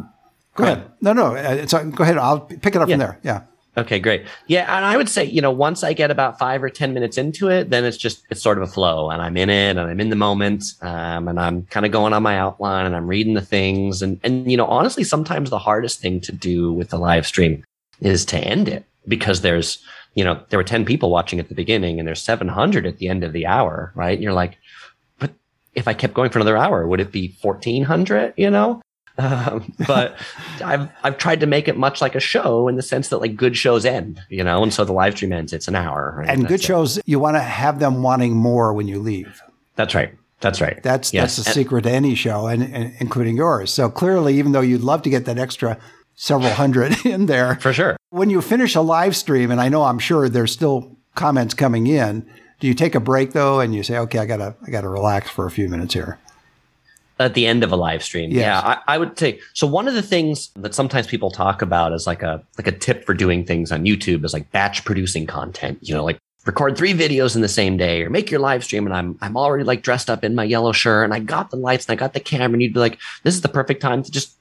Go 0.55 0.63
ahead. 0.63 0.91
No, 1.01 1.13
no. 1.13 1.33
It's, 1.33 1.73
go 1.73 2.03
ahead. 2.03 2.17
I'll 2.17 2.39
pick 2.39 2.75
it 2.75 2.81
up 2.81 2.87
yeah. 2.87 2.93
from 2.93 2.99
there. 2.99 3.19
Yeah. 3.23 3.41
Okay, 3.77 3.99
great. 3.99 4.25
Yeah, 4.47 4.73
and 4.73 4.85
I 4.85 4.95
would 4.95 5.09
say, 5.09 5.25
you 5.25 5.41
know, 5.41 5.51
once 5.51 5.83
I 5.83 5.91
get 5.91 6.09
about 6.09 6.39
five 6.39 6.63
or 6.63 6.69
ten 6.69 6.93
minutes 6.93 7.17
into 7.17 7.49
it, 7.49 7.69
then 7.69 7.83
it's 7.83 7.97
just 7.97 8.23
it's 8.29 8.41
sort 8.41 8.57
of 8.57 8.63
a 8.63 8.71
flow, 8.71 9.09
and 9.09 9.21
I'm 9.21 9.35
in 9.35 9.49
it, 9.49 9.71
and 9.71 9.81
I'm 9.81 9.99
in 9.99 10.09
the 10.09 10.15
moment, 10.15 10.63
um, 10.81 11.27
and 11.27 11.37
I'm 11.37 11.63
kind 11.63 11.85
of 11.85 11.91
going 11.91 12.13
on 12.13 12.23
my 12.23 12.37
outline, 12.37 12.85
and 12.85 12.95
I'm 12.95 13.07
reading 13.07 13.33
the 13.33 13.41
things, 13.41 14.01
and 14.01 14.19
and 14.23 14.49
you 14.49 14.55
know, 14.55 14.65
honestly, 14.65 15.03
sometimes 15.03 15.49
the 15.49 15.59
hardest 15.59 15.99
thing 15.99 16.21
to 16.21 16.31
do 16.31 16.71
with 16.71 16.89
the 16.89 16.97
live 16.97 17.27
stream 17.27 17.65
is 17.99 18.23
to 18.25 18.37
end 18.37 18.69
it 18.69 18.85
because 19.09 19.41
there's, 19.41 19.79
you 20.13 20.23
know, 20.23 20.41
there 20.49 20.59
were 20.59 20.63
ten 20.63 20.85
people 20.85 21.09
watching 21.09 21.39
at 21.41 21.49
the 21.49 21.55
beginning, 21.55 21.99
and 21.99 22.07
there's 22.07 22.21
700 22.21 22.85
at 22.85 22.97
the 22.99 23.09
end 23.09 23.25
of 23.25 23.33
the 23.33 23.45
hour, 23.45 23.91
right? 23.93 24.13
And 24.13 24.23
you're 24.23 24.31
like, 24.31 24.57
if 25.75 25.87
I 25.87 25.93
kept 25.93 26.13
going 26.13 26.29
for 26.29 26.39
another 26.39 26.57
hour, 26.57 26.87
would 26.87 26.99
it 26.99 27.11
be 27.11 27.35
1400, 27.41 28.33
you 28.37 28.49
know? 28.49 28.81
Um, 29.17 29.73
but 29.87 30.17
I've, 30.61 30.89
I've 31.01 31.17
tried 31.17 31.39
to 31.39 31.45
make 31.45 31.69
it 31.69 31.77
much 31.77 32.01
like 32.01 32.15
a 32.15 32.19
show 32.19 32.67
in 32.67 32.75
the 32.75 32.81
sense 32.81 33.07
that 33.07 33.19
like 33.19 33.37
good 33.37 33.55
shows 33.55 33.85
end, 33.85 34.19
you 34.27 34.43
know? 34.43 34.61
And 34.61 34.73
so 34.73 34.83
the 34.83 34.91
live 34.91 35.15
stream 35.15 35.31
ends, 35.31 35.53
it's 35.53 35.69
an 35.69 35.75
hour. 35.75 36.15
Right? 36.17 36.27
And 36.27 36.41
That's 36.41 36.49
good 36.49 36.59
it. 36.59 36.63
shows, 36.63 36.99
you 37.05 37.17
want 37.17 37.37
to 37.37 37.41
have 37.41 37.79
them 37.79 38.03
wanting 38.03 38.35
more 38.35 38.73
when 38.73 38.89
you 38.89 38.99
leave. 38.99 39.41
That's 39.77 39.95
right. 39.95 40.13
That's 40.41 40.59
right. 40.59 40.83
That's, 40.83 41.13
yes. 41.13 41.37
that's 41.37 41.45
the 41.45 41.49
and, 41.49 41.55
secret 41.55 41.83
to 41.83 41.91
any 41.91 42.13
show 42.13 42.47
and, 42.47 42.61
and 42.61 42.93
including 42.99 43.37
yours. 43.37 43.71
So 43.71 43.89
clearly, 43.89 44.37
even 44.37 44.51
though 44.51 44.59
you'd 44.59 44.81
love 44.81 45.01
to 45.03 45.09
get 45.09 45.23
that 45.23 45.39
extra 45.39 45.79
several 46.15 46.51
hundred 46.51 46.93
in 47.05 47.27
there. 47.27 47.55
For 47.55 47.73
sure. 47.73 47.97
When 48.09 48.29
you 48.29 48.41
finish 48.41 48.75
a 48.75 48.81
live 48.81 49.15
stream, 49.15 49.51
and 49.51 49.61
I 49.61 49.69
know 49.69 49.83
I'm 49.83 49.99
sure 49.99 50.27
there's 50.27 50.51
still 50.51 50.97
comments 51.13 51.53
coming 51.53 51.87
in, 51.87 52.29
do 52.59 52.67
you 52.67 52.73
take 52.73 52.95
a 52.95 52.99
break 52.99 53.33
though, 53.33 53.59
and 53.59 53.75
you 53.75 53.83
say, 53.83 53.97
"Okay, 53.97 54.19
I 54.19 54.25
gotta, 54.25 54.55
I 54.65 54.71
gotta 54.71 54.89
relax 54.89 55.29
for 55.29 55.45
a 55.45 55.51
few 55.51 55.69
minutes 55.69 55.93
here"? 55.93 56.19
At 57.17 57.33
the 57.33 57.47
end 57.47 57.63
of 57.63 57.71
a 57.71 57.77
live 57.77 58.03
stream, 58.03 58.31
yes. 58.31 58.41
yeah, 58.41 58.59
I, 58.59 58.95
I, 58.95 58.97
would 58.97 59.17
say. 59.17 59.39
So 59.53 59.65
one 59.65 59.87
of 59.87 59.93
the 59.93 60.01
things 60.01 60.49
that 60.57 60.75
sometimes 60.75 61.07
people 61.07 61.31
talk 61.31 61.61
about 61.61 61.93
as 61.93 62.05
like 62.05 62.23
a 62.23 62.43
like 62.57 62.67
a 62.67 62.73
tip 62.73 63.05
for 63.05 63.13
doing 63.13 63.45
things 63.45 63.71
on 63.71 63.85
YouTube 63.85 64.25
is 64.25 64.33
like 64.33 64.51
batch 64.51 64.83
producing 64.83 65.25
content. 65.25 65.79
You 65.81 65.95
know, 65.95 66.03
like 66.03 66.19
record 66.45 66.77
three 66.77 66.93
videos 66.93 67.35
in 67.35 67.41
the 67.41 67.47
same 67.47 67.75
day 67.75 68.03
or 68.03 68.09
make 68.09 68.29
your 68.29 68.39
live 68.39 68.63
stream 68.63 68.85
and 68.85 68.95
I'm 68.95 69.17
I'm 69.21 69.35
already 69.35 69.63
like 69.63 69.81
dressed 69.81 70.09
up 70.09 70.23
in 70.23 70.35
my 70.35 70.43
yellow 70.43 70.71
shirt 70.71 71.03
and 71.03 71.13
I 71.13 71.19
got 71.19 71.49
the 71.49 71.57
lights 71.57 71.87
and 71.87 71.93
I 71.93 71.99
got 71.99 72.13
the 72.13 72.19
camera 72.19 72.53
and 72.53 72.61
you'd 72.61 72.73
be 72.73 72.79
like 72.79 72.99
this 73.23 73.33
is 73.33 73.41
the 73.41 73.49
perfect 73.49 73.81
time 73.81 74.03
to 74.03 74.11
just 74.11 74.35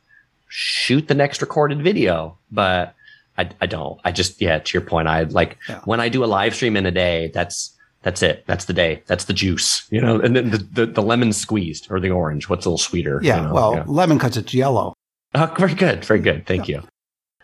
shoot 0.48 1.09
the 1.09 1.14
next 1.14 1.40
recorded 1.40 1.83
video 1.83 2.37
but 2.53 2.94
I, 3.38 3.48
I 3.61 3.66
don't 3.66 3.98
I 4.05 4.12
just 4.12 4.40
yeah 4.40 4.59
to 4.59 4.72
your 4.74 4.87
point 4.87 5.09
I 5.09 5.22
like 5.22 5.57
yeah. 5.68 5.81
when 5.85 6.00
I 6.00 6.09
do 6.09 6.24
a 6.24 6.27
live 6.27 6.55
stream 6.55 6.77
in 6.77 6.87
a 6.87 6.90
day 6.90 7.31
that's 7.33 7.74
that's 8.05 8.23
it. 8.23 8.45
That's 8.47 8.67
the 8.67 8.73
day. 8.73 9.03
That's 9.07 9.25
the 9.25 9.33
juice, 9.33 9.88
you 9.90 10.01
know, 10.01 10.21
and 10.21 10.37
then 10.37 10.51
the, 10.51 10.59
the, 10.59 10.87
the 10.87 11.03
lemon 11.03 11.33
squeezed 11.33 11.90
or 11.90 11.99
the 11.99 12.11
orange. 12.11 12.49
What's 12.49 12.67
a 12.67 12.69
little 12.69 12.79
sweeter? 12.79 13.19
Yeah. 13.23 13.38
You 13.38 13.49
know? 13.49 13.55
Well, 13.55 13.75
yeah. 13.75 13.85
lemon 13.87 14.19
because 14.19 14.37
it's 14.37 14.55
yellow. 14.55 14.95
Oh, 15.35 15.53
very 15.59 15.75
good. 15.75 16.05
Very 16.05 16.21
good. 16.21 16.47
Thank 16.47 16.69
yeah. 16.69 16.77
you. 16.77 16.88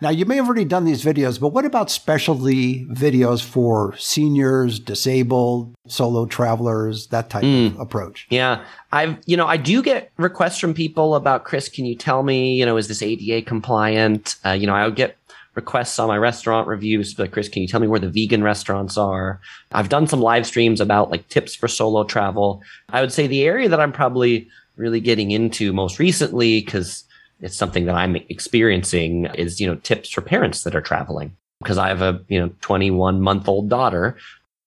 Now, 0.03 0.09
you 0.09 0.25
may 0.25 0.37
have 0.37 0.47
already 0.47 0.65
done 0.65 0.87
these 0.87 1.05
videos, 1.05 1.39
but 1.39 1.49
what 1.49 1.67
about 1.67 1.91
specialty 1.91 2.87
videos 2.87 3.45
for 3.45 3.95
seniors, 3.99 4.79
disabled, 4.79 5.75
solo 5.89 6.25
travelers, 6.25 7.09
that 7.09 7.29
type 7.29 7.43
mm. 7.43 7.75
of 7.75 7.81
approach? 7.81 8.27
Yeah. 8.31 8.65
I've, 8.93 9.19
you 9.27 9.37
know, 9.37 9.47
I 9.47 9.59
do 9.59 9.83
get 9.83 10.11
requests 10.17 10.59
from 10.59 10.73
people 10.73 11.15
about, 11.15 11.45
Chris, 11.45 11.69
can 11.69 11.85
you 11.85 11.95
tell 11.95 12.23
me, 12.23 12.55
you 12.55 12.65
know, 12.65 12.79
is 12.79 12.89
this 12.89 13.03
ADA 13.03 13.43
compliant? 13.43 14.37
Uh, 14.45 14.53
you 14.53 14.67
know, 14.67 14.75
I'll 14.75 14.91
get 14.91 15.19
requests 15.61 15.99
on 15.99 16.09
my 16.09 16.17
restaurant 16.17 16.67
reviews. 16.67 17.19
Like, 17.19 17.33
Chris, 17.33 17.49
can 17.49 17.63
you 17.63 17.69
tell 17.69 17.81
me 17.81 17.87
where 17.89 18.01
the 18.01 18.11
vegan 18.11 18.43
restaurants 18.43 18.97
are? 18.97 19.41
I've 19.73 19.89
done 19.91 20.07
some 20.07 20.21
live 20.21 20.47
streams 20.47 20.81
about 20.81 21.11
like 21.11 21.29
tips 21.29 21.55
for 21.55 21.69
solo 21.69 22.05
travel. 22.05 22.63
I 22.89 23.01
would 23.01 23.13
say 23.13 23.27
the 23.27 23.45
area 23.45 23.69
that 23.69 23.81
I'm 23.81 23.93
probably 23.93 24.49
really 24.77 25.01
getting 25.01 25.31
into 25.31 25.73
most 25.73 25.99
recently, 25.99 26.61
because 26.61 27.05
it's 27.41 27.57
something 27.57 27.87
that 27.87 27.95
I'm 27.95 28.17
experiencing 28.17 29.27
is, 29.35 29.61
you 29.61 29.67
know, 29.67 29.77
tips 29.77 30.11
for 30.11 30.23
parents 30.23 30.63
that 30.65 30.75
are 30.75 30.81
traveling. 30.81 31.37
Because 31.63 31.79
I 31.79 31.89
have 31.89 32.03
a, 32.03 32.25
you 32.29 32.41
know, 32.41 32.51
21 32.63 33.21
month 33.21 33.47
old 33.47 33.69
daughter 33.69 34.17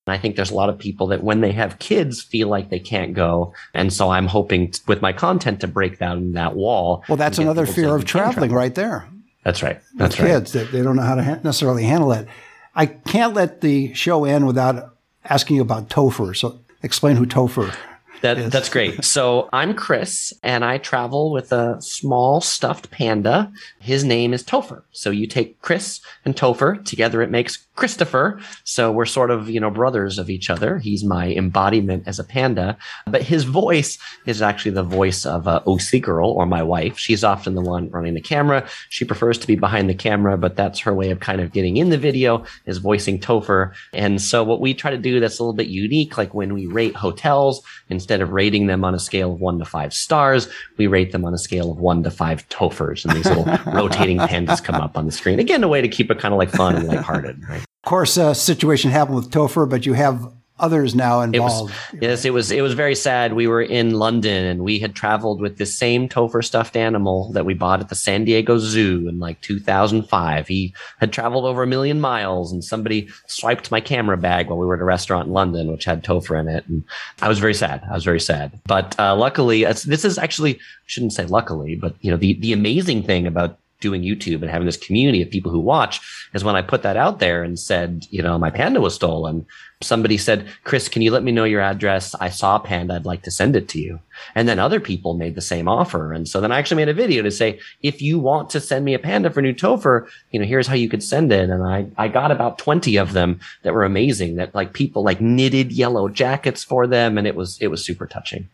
And 0.06 0.14
I 0.14 0.18
think 0.20 0.36
there's 0.36 0.52
a 0.52 0.56
lot 0.56 0.70
of 0.70 0.78
people 0.78 1.08
that 1.08 1.24
when 1.24 1.42
they 1.42 1.52
have 1.54 1.80
kids 1.80 2.22
feel 2.22 2.50
like 2.50 2.70
they 2.70 2.80
can't 2.80 3.14
go. 3.14 3.54
And 3.74 3.92
so 3.92 4.10
I'm 4.10 4.28
hoping 4.28 4.72
t- 4.72 4.82
with 4.88 5.02
my 5.02 5.14
content 5.14 5.62
to 5.62 5.68
break 5.68 5.98
down 5.98 6.34
that 6.34 6.56
wall. 6.56 7.04
Well, 7.08 7.18
that's 7.18 7.40
another 7.40 7.66
fear 7.66 7.96
of 7.96 8.06
traveling 8.06 8.50
travel. 8.50 8.58
right 8.58 8.76
there. 8.76 9.08
That's 9.44 9.62
right. 9.62 9.80
That's 9.96 10.20
right. 10.20 10.28
kids 10.28 10.54
that 10.54 10.72
they 10.72 10.82
don't 10.82 10.96
know 10.96 11.02
how 11.04 11.16
to 11.16 11.24
ha- 11.24 11.40
necessarily 11.44 11.84
handle 11.84 12.12
it. 12.12 12.28
I 12.76 12.86
can't 12.88 13.34
let 13.34 13.62
the 13.62 13.94
show 13.94 14.26
end 14.26 14.48
without 14.48 14.96
asking 15.26 15.58
you 15.58 15.62
about 15.62 15.90
Topher. 15.90 16.36
So 16.36 16.60
explain 16.82 17.16
who 17.18 17.26
Topher. 17.26 17.76
That, 18.22 18.38
Yes. 18.38 18.54
That's 18.54 18.70
great. 18.70 19.04
So 19.14 19.50
I'm 19.52 19.74
Chris, 19.74 20.34
and 20.44 20.64
I 20.64 20.78
travel 20.78 21.32
with 21.32 21.52
a 21.52 21.82
small 21.82 22.40
stuffed 22.40 22.90
panda. 22.90 23.52
His 23.80 24.06
name 24.06 24.34
is 24.34 24.44
Topher. 24.46 24.84
So 24.92 25.10
you 25.10 25.28
take 25.28 25.62
Chris 25.62 26.00
and 26.24 26.34
Topher 26.34 26.84
together, 26.86 27.22
it 27.22 27.30
makes 27.30 27.58
Christopher. 27.76 28.40
So 28.64 28.92
we're 28.92 29.06
sort 29.06 29.32
of, 29.32 29.50
you 29.50 29.60
know, 29.60 29.72
brothers 29.72 30.20
of 30.20 30.30
each 30.30 30.50
other. 30.50 30.78
He's 30.78 31.04
my 31.04 31.32
embodiment 31.34 32.04
as 32.08 32.20
a 32.20 32.24
panda, 32.24 32.78
but 33.08 33.24
his 33.24 33.46
voice 33.46 33.98
is 34.28 34.42
actually 34.44 34.72
the 34.72 34.84
voice 34.84 35.26
of 35.26 35.48
uh, 35.48 35.62
OC 35.66 36.02
Girl 36.02 36.30
or 36.30 36.46
my 36.46 36.62
wife. 36.62 37.00
She's 37.00 37.24
often 37.24 37.56
the 37.56 37.62
one 37.62 37.90
running 37.90 38.14
the 38.14 38.22
camera. 38.22 38.68
She 38.90 39.06
prefers 39.06 39.40
to 39.40 39.48
be 39.48 39.56
behind 39.56 39.90
the 39.90 39.96
camera, 39.96 40.38
but 40.38 40.56
that's 40.56 40.80
her 40.80 40.94
way 40.94 41.10
of 41.10 41.20
kind 41.20 41.42
of 41.42 41.52
getting 41.52 41.78
in 41.78 41.90
the 41.90 41.98
video 41.98 42.46
is 42.66 42.78
voicing 42.78 43.20
Topher. 43.20 43.74
And 43.92 44.22
so 44.22 44.44
what 44.44 44.62
we 44.62 44.76
try 44.76 44.92
to 44.92 44.98
do 44.98 45.20
that's 45.20 45.40
a 45.40 45.44
little 45.44 45.54
bit 45.54 45.68
unique, 45.68 46.18
like 46.18 46.34
when 46.34 46.54
we 46.54 46.68
rate 46.68 46.96
hotels, 46.96 47.64
instead 47.90 48.22
of 48.22 48.32
rating 48.32 48.68
them 48.68 48.86
on 48.86 48.94
a 48.94 49.00
scale 49.00 49.34
of 49.34 49.42
one 49.42 49.58
to 49.58 49.66
five 49.66 49.94
stars, 49.94 50.48
we 50.78 50.86
rate 50.86 51.12
them 51.12 51.26
on 51.26 51.34
a 51.34 51.40
scale 51.40 51.72
of 51.72 51.80
one 51.80 52.04
to 52.04 52.12
five 52.12 52.48
Tophers. 52.50 53.04
And 53.04 53.16
these 53.16 53.26
little 53.26 53.46
rotating 53.74 54.20
pandas 54.20 54.64
come 54.64 54.76
up 54.76 54.96
on 54.96 55.08
the 55.08 55.12
screen. 55.12 55.40
Again, 55.40 55.64
a 55.64 55.68
way 55.68 55.82
to 55.82 55.88
keep 55.88 56.12
it 56.12 56.20
kind 56.20 56.34
of 56.34 56.38
like 56.38 56.52
fun 56.52 56.76
and 56.76 56.88
lighthearted, 56.88 57.44
right? 57.50 57.63
Of 57.84 57.90
course, 57.90 58.18
a 58.18 58.34
situation 58.34 58.92
happened 58.92 59.18
with 59.18 59.30
Topher, 59.32 59.70
but 59.70 59.86
you 59.86 59.94
have 59.94 60.32
others 60.60 60.94
now 60.96 61.20
It 61.22 61.40
was 61.40 61.52
involved. 61.62 61.74
yes, 62.00 62.24
it 62.24 62.30
was 62.32 62.52
it 62.52 62.62
was 62.62 62.74
very 62.74 62.96
sad. 62.96 63.34
We 63.34 63.48
were 63.48 63.62
in 63.62 63.96
London 63.96 64.46
and 64.46 64.64
we 64.64 64.80
had 64.80 64.96
traveled 64.96 65.42
with 65.42 65.58
this 65.58 65.76
same 65.78 66.08
Topher 66.08 66.46
stuffed 66.46 66.78
animal 66.78 67.32
that 67.34 67.44
we 67.44 67.54
bought 67.56 67.82
at 67.82 67.90
the 67.90 67.96
San 67.96 68.24
Diego 68.24 68.60
Zoo 68.60 69.08
in 69.10 69.20
like 69.20 69.42
2005. 69.42 70.48
He 70.48 70.74
had 71.00 71.12
traveled 71.12 71.46
over 71.46 71.64
a 71.64 71.68
million 71.68 72.00
miles 72.00 72.52
and 72.54 72.64
somebody 72.64 73.10
swiped 73.28 73.72
my 73.72 73.82
camera 73.82 74.16
bag 74.16 74.48
while 74.48 74.60
we 74.60 74.66
were 74.66 74.76
at 74.76 74.82
a 74.82 74.86
restaurant 74.86 75.28
in 75.28 75.34
London, 75.34 75.70
which 75.72 75.86
had 75.86 76.04
Topher 76.04 76.40
in 76.40 76.48
it, 76.48 76.66
and 76.68 76.84
I 77.22 77.28
was 77.28 77.40
very 77.40 77.56
sad. 77.56 77.84
I 77.90 77.94
was 77.96 78.06
very 78.06 78.22
sad. 78.22 78.58
But 78.66 78.98
uh, 79.00 79.16
luckily, 79.16 79.64
this 79.66 80.06
is 80.06 80.18
actually 80.18 80.56
I 80.56 80.60
shouldn't 80.86 81.14
say 81.14 81.26
luckily, 81.26 81.76
but 81.76 81.96
you 82.02 82.12
know 82.12 82.18
the 82.18 82.36
the 82.40 82.54
amazing 82.54 83.04
thing 83.04 83.28
about 83.28 83.58
doing 83.84 84.02
YouTube 84.02 84.42
and 84.42 84.50
having 84.50 84.66
this 84.66 84.78
community 84.78 85.22
of 85.22 85.30
people 85.30 85.52
who 85.52 85.60
watch 85.60 86.02
is 86.34 86.44
when 86.44 86.56
I 86.56 86.64
put 86.64 86.82
that 86.82 86.98
out 86.98 87.20
there 87.20 87.44
and 87.44 87.60
said, 87.60 88.08
you 88.10 88.24
know, 88.24 88.40
my 88.40 88.50
panda 88.50 88.82
was 88.82 88.96
stolen. 88.96 89.46
Somebody 89.82 90.18
said, 90.18 90.48
Chris, 90.64 90.88
can 90.88 91.02
you 91.02 91.12
let 91.12 91.24
me 91.24 91.34
know 91.34 91.44
your 91.44 91.60
address? 91.60 92.16
I 92.16 92.30
saw 92.30 92.58
panda. 92.58 92.96
I'd 92.96 93.06
like 93.06 93.24
to 93.24 93.32
send 93.32 93.56
it 93.58 93.68
to 93.70 93.80
you. 93.80 94.00
And 94.34 94.48
then 94.48 94.58
other 94.58 94.80
people 94.80 95.14
made 95.14 95.36
the 95.36 95.42
same 95.42 95.68
offer. 95.68 96.14
And 96.14 96.28
so 96.28 96.40
then 96.40 96.54
I 96.54 96.58
actually 96.58 96.78
made 96.78 96.90
a 96.90 96.94
video 96.94 97.22
to 97.22 97.30
say, 97.30 97.60
if 97.82 98.02
you 98.02 98.18
want 98.18 98.50
to 98.52 98.62
send 98.62 98.86
me 98.86 98.94
a 98.94 99.00
panda 99.00 99.30
for 99.30 99.42
new 99.42 99.54
Topher, 99.54 100.08
you 100.32 100.40
know, 100.40 100.46
here's 100.46 100.68
how 100.68 100.76
you 100.76 100.90
could 100.90 101.04
send 101.04 101.34
it. 101.34 101.50
And 101.50 101.64
I, 101.64 101.88
I 101.98 102.08
got 102.08 102.32
about 102.32 102.58
20 102.58 102.96
of 102.96 103.12
them 103.12 103.42
that 103.64 103.74
were 103.74 103.84
amazing 103.84 104.38
that 104.38 104.56
like 104.56 104.74
people 104.74 105.04
like 105.04 105.20
knitted 105.20 105.74
yellow 105.74 106.08
jackets 106.08 106.64
for 106.64 106.88
them. 106.88 107.18
And 107.18 107.28
it 107.28 107.36
was, 107.36 107.58
it 107.60 107.68
was 107.68 107.86
super 107.86 108.08
touching. 108.08 108.48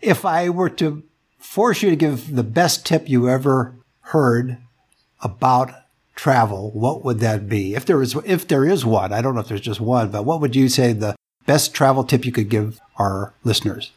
If 0.00 0.24
I 0.24 0.48
were 0.48 0.70
to 0.70 1.04
force 1.38 1.82
you 1.82 1.90
to 1.90 1.96
give 1.96 2.34
the 2.34 2.42
best 2.42 2.86
tip 2.86 3.08
you 3.08 3.28
ever 3.28 3.76
heard 4.00 4.58
about 5.22 5.72
travel, 6.14 6.70
what 6.72 7.04
would 7.04 7.20
that 7.20 7.48
be? 7.48 7.74
If 7.74 7.86
there 7.86 8.02
is, 8.02 8.14
if 8.24 8.48
there 8.48 8.64
is 8.64 8.84
one, 8.84 9.12
I 9.12 9.22
don't 9.22 9.34
know 9.34 9.40
if 9.40 9.48
there's 9.48 9.60
just 9.60 9.80
one, 9.80 10.10
but 10.10 10.24
what 10.24 10.40
would 10.40 10.54
you 10.54 10.68
say 10.68 10.92
the 10.92 11.16
best 11.46 11.74
travel 11.74 12.04
tip 12.04 12.24
you 12.24 12.32
could 12.32 12.48
give 12.48 12.80
our 12.98 13.32
listeners? 13.44 13.92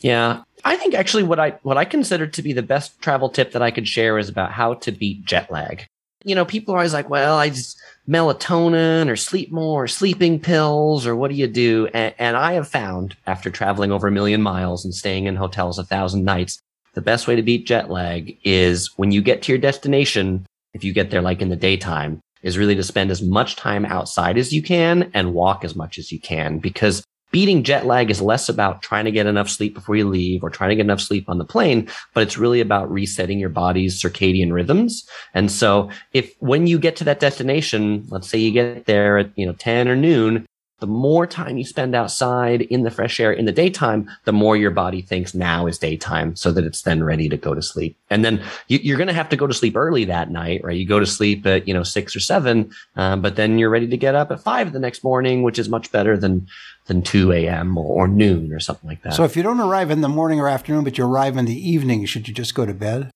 Yeah. 0.00 0.42
I 0.64 0.76
think 0.76 0.94
actually 0.94 1.22
what 1.22 1.38
I 1.38 1.50
what 1.62 1.78
I 1.78 1.84
consider 1.84 2.26
to 2.26 2.42
be 2.42 2.52
the 2.52 2.62
best 2.62 3.00
travel 3.00 3.28
tip 3.28 3.52
that 3.52 3.62
I 3.62 3.70
could 3.70 3.86
share 3.86 4.18
is 4.18 4.28
about 4.28 4.52
how 4.52 4.74
to 4.74 4.92
beat 4.92 5.24
jet 5.24 5.50
lag. 5.50 5.86
You 6.24 6.34
know, 6.34 6.44
people 6.44 6.74
are 6.74 6.78
always 6.78 6.92
like, 6.92 7.08
well, 7.08 7.38
I 7.38 7.50
just 7.50 7.80
melatonin 8.08 9.08
or 9.08 9.16
sleep 9.16 9.52
more 9.52 9.84
or 9.84 9.88
sleeping 9.88 10.40
pills 10.40 11.06
or 11.06 11.14
what 11.14 11.30
do 11.30 11.36
you 11.36 11.46
do? 11.46 11.88
And, 11.94 12.14
and 12.18 12.36
I 12.36 12.54
have 12.54 12.68
found 12.68 13.16
after 13.26 13.50
traveling 13.50 13.92
over 13.92 14.08
a 14.08 14.12
million 14.12 14.42
miles 14.42 14.84
and 14.84 14.94
staying 14.94 15.26
in 15.26 15.36
hotels 15.36 15.78
a 15.78 15.84
thousand 15.84 16.24
nights, 16.24 16.58
the 16.94 17.00
best 17.00 17.28
way 17.28 17.36
to 17.36 17.42
beat 17.42 17.66
jet 17.66 17.90
lag 17.90 18.36
is 18.42 18.90
when 18.96 19.12
you 19.12 19.22
get 19.22 19.42
to 19.42 19.52
your 19.52 19.60
destination, 19.60 20.46
if 20.76 20.84
you 20.84 20.92
get 20.92 21.10
there 21.10 21.22
like 21.22 21.40
in 21.40 21.48
the 21.48 21.56
daytime, 21.56 22.20
is 22.42 22.58
really 22.58 22.76
to 22.76 22.82
spend 22.82 23.10
as 23.10 23.22
much 23.22 23.56
time 23.56 23.84
outside 23.86 24.38
as 24.38 24.52
you 24.52 24.62
can 24.62 25.10
and 25.14 25.34
walk 25.34 25.64
as 25.64 25.74
much 25.74 25.98
as 25.98 26.12
you 26.12 26.20
can 26.20 26.58
because 26.58 27.02
beating 27.32 27.64
jet 27.64 27.86
lag 27.86 28.10
is 28.10 28.20
less 28.20 28.48
about 28.48 28.82
trying 28.82 29.04
to 29.04 29.10
get 29.10 29.26
enough 29.26 29.48
sleep 29.48 29.74
before 29.74 29.96
you 29.96 30.06
leave 30.08 30.44
or 30.44 30.50
trying 30.50 30.70
to 30.70 30.76
get 30.76 30.84
enough 30.84 31.00
sleep 31.00 31.28
on 31.28 31.38
the 31.38 31.44
plane, 31.44 31.88
but 32.14 32.22
it's 32.22 32.38
really 32.38 32.60
about 32.60 32.90
resetting 32.90 33.40
your 33.40 33.48
body's 33.48 34.00
circadian 34.00 34.52
rhythms. 34.52 35.08
And 35.34 35.50
so 35.50 35.90
if 36.12 36.32
when 36.38 36.66
you 36.66 36.78
get 36.78 36.94
to 36.96 37.04
that 37.04 37.20
destination, 37.20 38.06
let's 38.10 38.28
say 38.28 38.38
you 38.38 38.52
get 38.52 38.84
there 38.86 39.18
at, 39.18 39.32
you 39.36 39.46
know, 39.46 39.54
10 39.54 39.88
or 39.88 39.96
noon, 39.96 40.46
the 40.78 40.86
more 40.86 41.26
time 41.26 41.56
you 41.56 41.64
spend 41.64 41.94
outside 41.94 42.60
in 42.62 42.82
the 42.82 42.90
fresh 42.90 43.18
air 43.18 43.32
in 43.32 43.46
the 43.46 43.52
daytime, 43.52 44.10
the 44.24 44.32
more 44.32 44.56
your 44.56 44.70
body 44.70 45.00
thinks 45.00 45.34
now 45.34 45.66
is 45.66 45.78
daytime 45.78 46.36
so 46.36 46.52
that 46.52 46.64
it's 46.64 46.82
then 46.82 47.02
ready 47.02 47.30
to 47.30 47.36
go 47.36 47.54
to 47.54 47.62
sleep. 47.62 47.96
And 48.10 48.24
then 48.24 48.42
you, 48.68 48.78
you're 48.82 48.98
going 48.98 49.08
to 49.08 49.14
have 49.14 49.30
to 49.30 49.36
go 49.36 49.46
to 49.46 49.54
sleep 49.54 49.74
early 49.74 50.04
that 50.04 50.30
night, 50.30 50.62
right? 50.62 50.76
You 50.76 50.86
go 50.86 51.00
to 51.00 51.06
sleep 51.06 51.46
at, 51.46 51.66
you 51.66 51.72
know, 51.72 51.82
six 51.82 52.14
or 52.14 52.20
seven, 52.20 52.70
um, 52.96 53.22
but 53.22 53.36
then 53.36 53.58
you're 53.58 53.70
ready 53.70 53.88
to 53.88 53.96
get 53.96 54.14
up 54.14 54.30
at 54.30 54.40
five 54.40 54.72
the 54.72 54.78
next 54.78 55.02
morning, 55.02 55.42
which 55.42 55.58
is 55.58 55.68
much 55.68 55.90
better 55.90 56.16
than, 56.16 56.46
than 56.86 57.00
2 57.00 57.32
a.m. 57.32 57.78
or, 57.78 58.04
or 58.04 58.08
noon 58.08 58.52
or 58.52 58.60
something 58.60 58.88
like 58.88 59.02
that. 59.02 59.14
So 59.14 59.24
if 59.24 59.34
you 59.34 59.42
don't 59.42 59.60
arrive 59.60 59.90
in 59.90 60.02
the 60.02 60.08
morning 60.08 60.40
or 60.40 60.48
afternoon, 60.48 60.84
but 60.84 60.98
you 60.98 61.06
arrive 61.06 61.38
in 61.38 61.46
the 61.46 61.70
evening, 61.70 62.04
should 62.04 62.28
you 62.28 62.34
just 62.34 62.54
go 62.54 62.66
to 62.66 62.74
bed? 62.74 63.10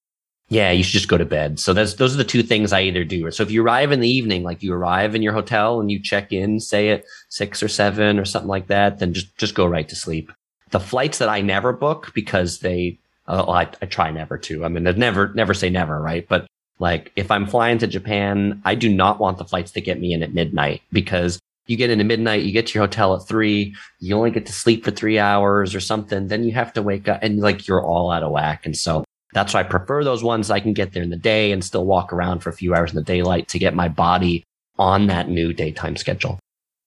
Yeah, 0.51 0.73
you 0.73 0.83
should 0.83 0.95
just 0.95 1.09
go 1.09 1.17
to 1.17 1.25
bed. 1.25 1.61
So 1.61 1.73
that's 1.73 1.95
those 1.95 2.13
are 2.13 2.19
the 2.19 2.25
two 2.25 2.43
things 2.43 2.73
I 2.73 2.83
either 2.83 3.05
do. 3.05 3.31
So 3.31 3.45
if 3.45 3.53
you 3.53 3.63
arrive 3.63 3.93
in 3.93 4.01
the 4.01 4.09
evening, 4.09 4.43
like 4.43 4.65
you 4.65 4.75
arrive 4.75 5.15
in 5.15 5.23
your 5.23 5.33
hotel 5.33 5.81
and 5.81 5.93
you 5.93 6.03
check 6.03 6.33
in, 6.33 6.59
say 6.59 6.91
at 6.91 7.05
six 7.29 7.63
or 7.63 7.69
seven 7.69 8.19
or 8.19 8.25
something 8.25 8.49
like 8.49 8.67
that, 8.67 8.99
then 8.99 9.15
just 9.15 9.37
just 9.39 9.55
go 9.55 9.65
right 9.65 9.89
to 9.89 9.95
sleep. 9.95 10.33
The 10.71 10.81
flights 10.81 11.19
that 11.19 11.29
I 11.29 11.41
never 11.41 11.73
book 11.73 12.11
because 12.15 12.59
they, 12.59 12.99
uh, 13.29 13.45
well, 13.47 13.57
I, 13.57 13.71
I 13.81 13.87
try 13.87 14.11
never 14.11 14.39
to. 14.39 14.65
I 14.65 14.69
mean, 14.69 14.83
never 14.83 15.33
never 15.35 15.55
say 15.55 15.71
never, 15.71 16.01
right? 16.01 16.27
But 16.29 16.49
like 16.81 17.13
if 17.15 17.31
I'm 17.31 17.47
flying 17.47 17.79
to 17.79 17.87
Japan, 17.87 18.61
I 18.65 18.75
do 18.75 18.93
not 18.93 19.21
want 19.21 19.39
the 19.39 19.45
flights 19.45 19.71
to 19.73 19.81
get 19.81 20.01
me 20.01 20.13
in 20.13 20.25
at 20.25 20.35
midnight 20.35 20.83
because 20.91 21.39
you 21.69 21.77
get 21.77 21.91
in 21.91 22.01
at 22.01 22.07
midnight, 22.07 22.43
you 22.43 22.51
get 22.51 22.67
to 22.69 22.75
your 22.75 22.87
hotel 22.87 23.15
at 23.15 23.29
three, 23.29 23.77
you 24.01 24.17
only 24.17 24.33
get 24.33 24.47
to 24.47 24.53
sleep 24.53 24.85
for 24.85 24.91
three 24.91 25.21
hours 25.21 25.77
or 25.77 25.81
something. 25.81 26.27
Then 26.27 26.43
you 26.43 26.51
have 26.55 26.73
to 26.73 26.83
wake 26.83 27.07
up 27.07 27.21
and 27.23 27.39
like 27.39 27.69
you're 27.69 27.85
all 27.85 28.11
out 28.11 28.25
of 28.25 28.33
whack. 28.33 28.67
And 28.67 28.77
so 28.77 29.05
that's 29.33 29.55
why 29.55 29.61
I 29.61 29.65
prefer 29.65 30.05
those 30.05 30.23
ones. 30.23 30.51
I 30.51 30.61
can 30.61 30.73
get 30.73 30.93
there 30.93 31.03
in 31.03 31.11
the 31.11 31.17
day 31.17 31.53
and 31.53 31.65
still 31.65 31.85
walk 31.85 32.13
around 32.13 32.41
for 32.41 32.51
a 32.51 32.55
few 32.55 32.75
hours 32.75 32.91
in 32.91 32.97
the 32.97 33.03
daylight 33.03 33.49
to 33.49 33.59
get 33.59 33.75
my 33.75 33.89
body 33.89 34.45
on 34.79 35.07
that 35.07 35.29
new 35.29 35.53
daytime 35.53 35.97
schedule. 35.97 36.39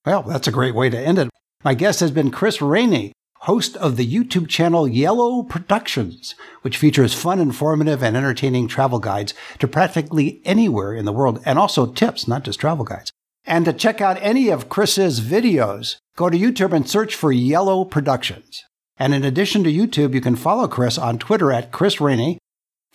Well, 0.06 0.24
that's 0.24 0.48
a 0.48 0.52
great 0.52 0.76
way 0.76 0.90
to 0.90 1.00
end 1.00 1.20
it. 1.20 1.30
My 1.64 1.74
guest 1.74 2.02
has 2.02 2.12
been 2.12 2.32
Chris 2.32 2.62
Rainey, 2.62 3.14
host 3.42 3.78
of 3.78 3.96
the 3.96 4.08
YouTube 4.08 4.50
channel 4.50 4.88
Yellow 4.88 5.44
Productions, 5.44 6.36
which 6.62 6.78
features 6.78 7.14
fun, 7.14 7.40
informative, 7.40 8.04
and 8.04 8.18
entertaining 8.18 8.68
travel 8.68 9.00
guides 9.00 9.34
to 9.60 9.68
practically 9.68 10.42
anywhere 10.44 10.94
in 10.94 11.06
the 11.06 11.14
world, 11.14 11.42
and 11.46 11.58
also 11.58 11.86
tips, 11.86 12.28
not 12.28 12.44
just 12.44 12.60
travel 12.60 12.84
guides. 12.84 13.12
And 13.46 13.66
to 13.66 13.74
check 13.74 14.02
out 14.02 14.18
any 14.22 14.50
of 14.50 14.70
Chris's 14.70 15.22
videos, 15.22 15.98
go 16.18 16.30
to 16.30 16.38
YouTube 16.38 16.74
and 16.74 16.90
search 16.90 17.16
for 17.16 17.32
Yellow 17.32 17.86
Productions. 17.86 18.64
And 19.04 19.14
in 19.14 19.26
addition 19.26 19.66
to 19.66 19.70
YouTube, 19.70 20.14
you 20.14 20.22
can 20.22 20.38
follow 20.38 20.66
Chris 20.66 20.98
on 20.98 21.20
Twitter 21.20 21.52
at 21.52 21.74
Chris 21.74 22.00
Rainey, 22.00 22.38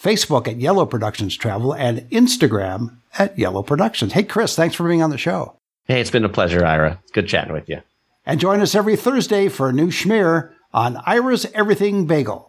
Facebook 0.03 0.49
at 0.49 0.57
Yellow 0.57 0.87
Productions 0.87 1.37
Travel, 1.37 1.75
and 1.75 2.09
Instagram 2.09 2.97
at 3.19 3.39
Yellow 3.39 3.63
Productions. 3.63 4.15
Hey, 4.15 4.23
Chris, 4.23 4.57
thanks 4.57 4.75
for 4.75 4.89
being 4.89 5.03
on 5.03 5.11
the 5.11 5.19
show. 5.19 5.57
Hey, 5.85 6.01
it's 6.01 6.11
been 6.11 6.25
a 6.25 6.31
pleasure, 6.31 6.65
Ira. 6.65 6.99
Good 7.13 7.29
chatting 7.29 7.53
with 7.53 7.69
you. 7.69 7.83
And 8.25 8.41
join 8.41 8.63
us 8.63 8.75
every 8.75 8.97
Thursday 8.97 9.51
for 9.51 9.69
a 9.69 9.73
new 9.75 9.89
schmear 9.89 10.53
on 10.73 10.97
Ira's 11.05 11.45
Everything 11.53 12.07
Bagel. 12.07 12.47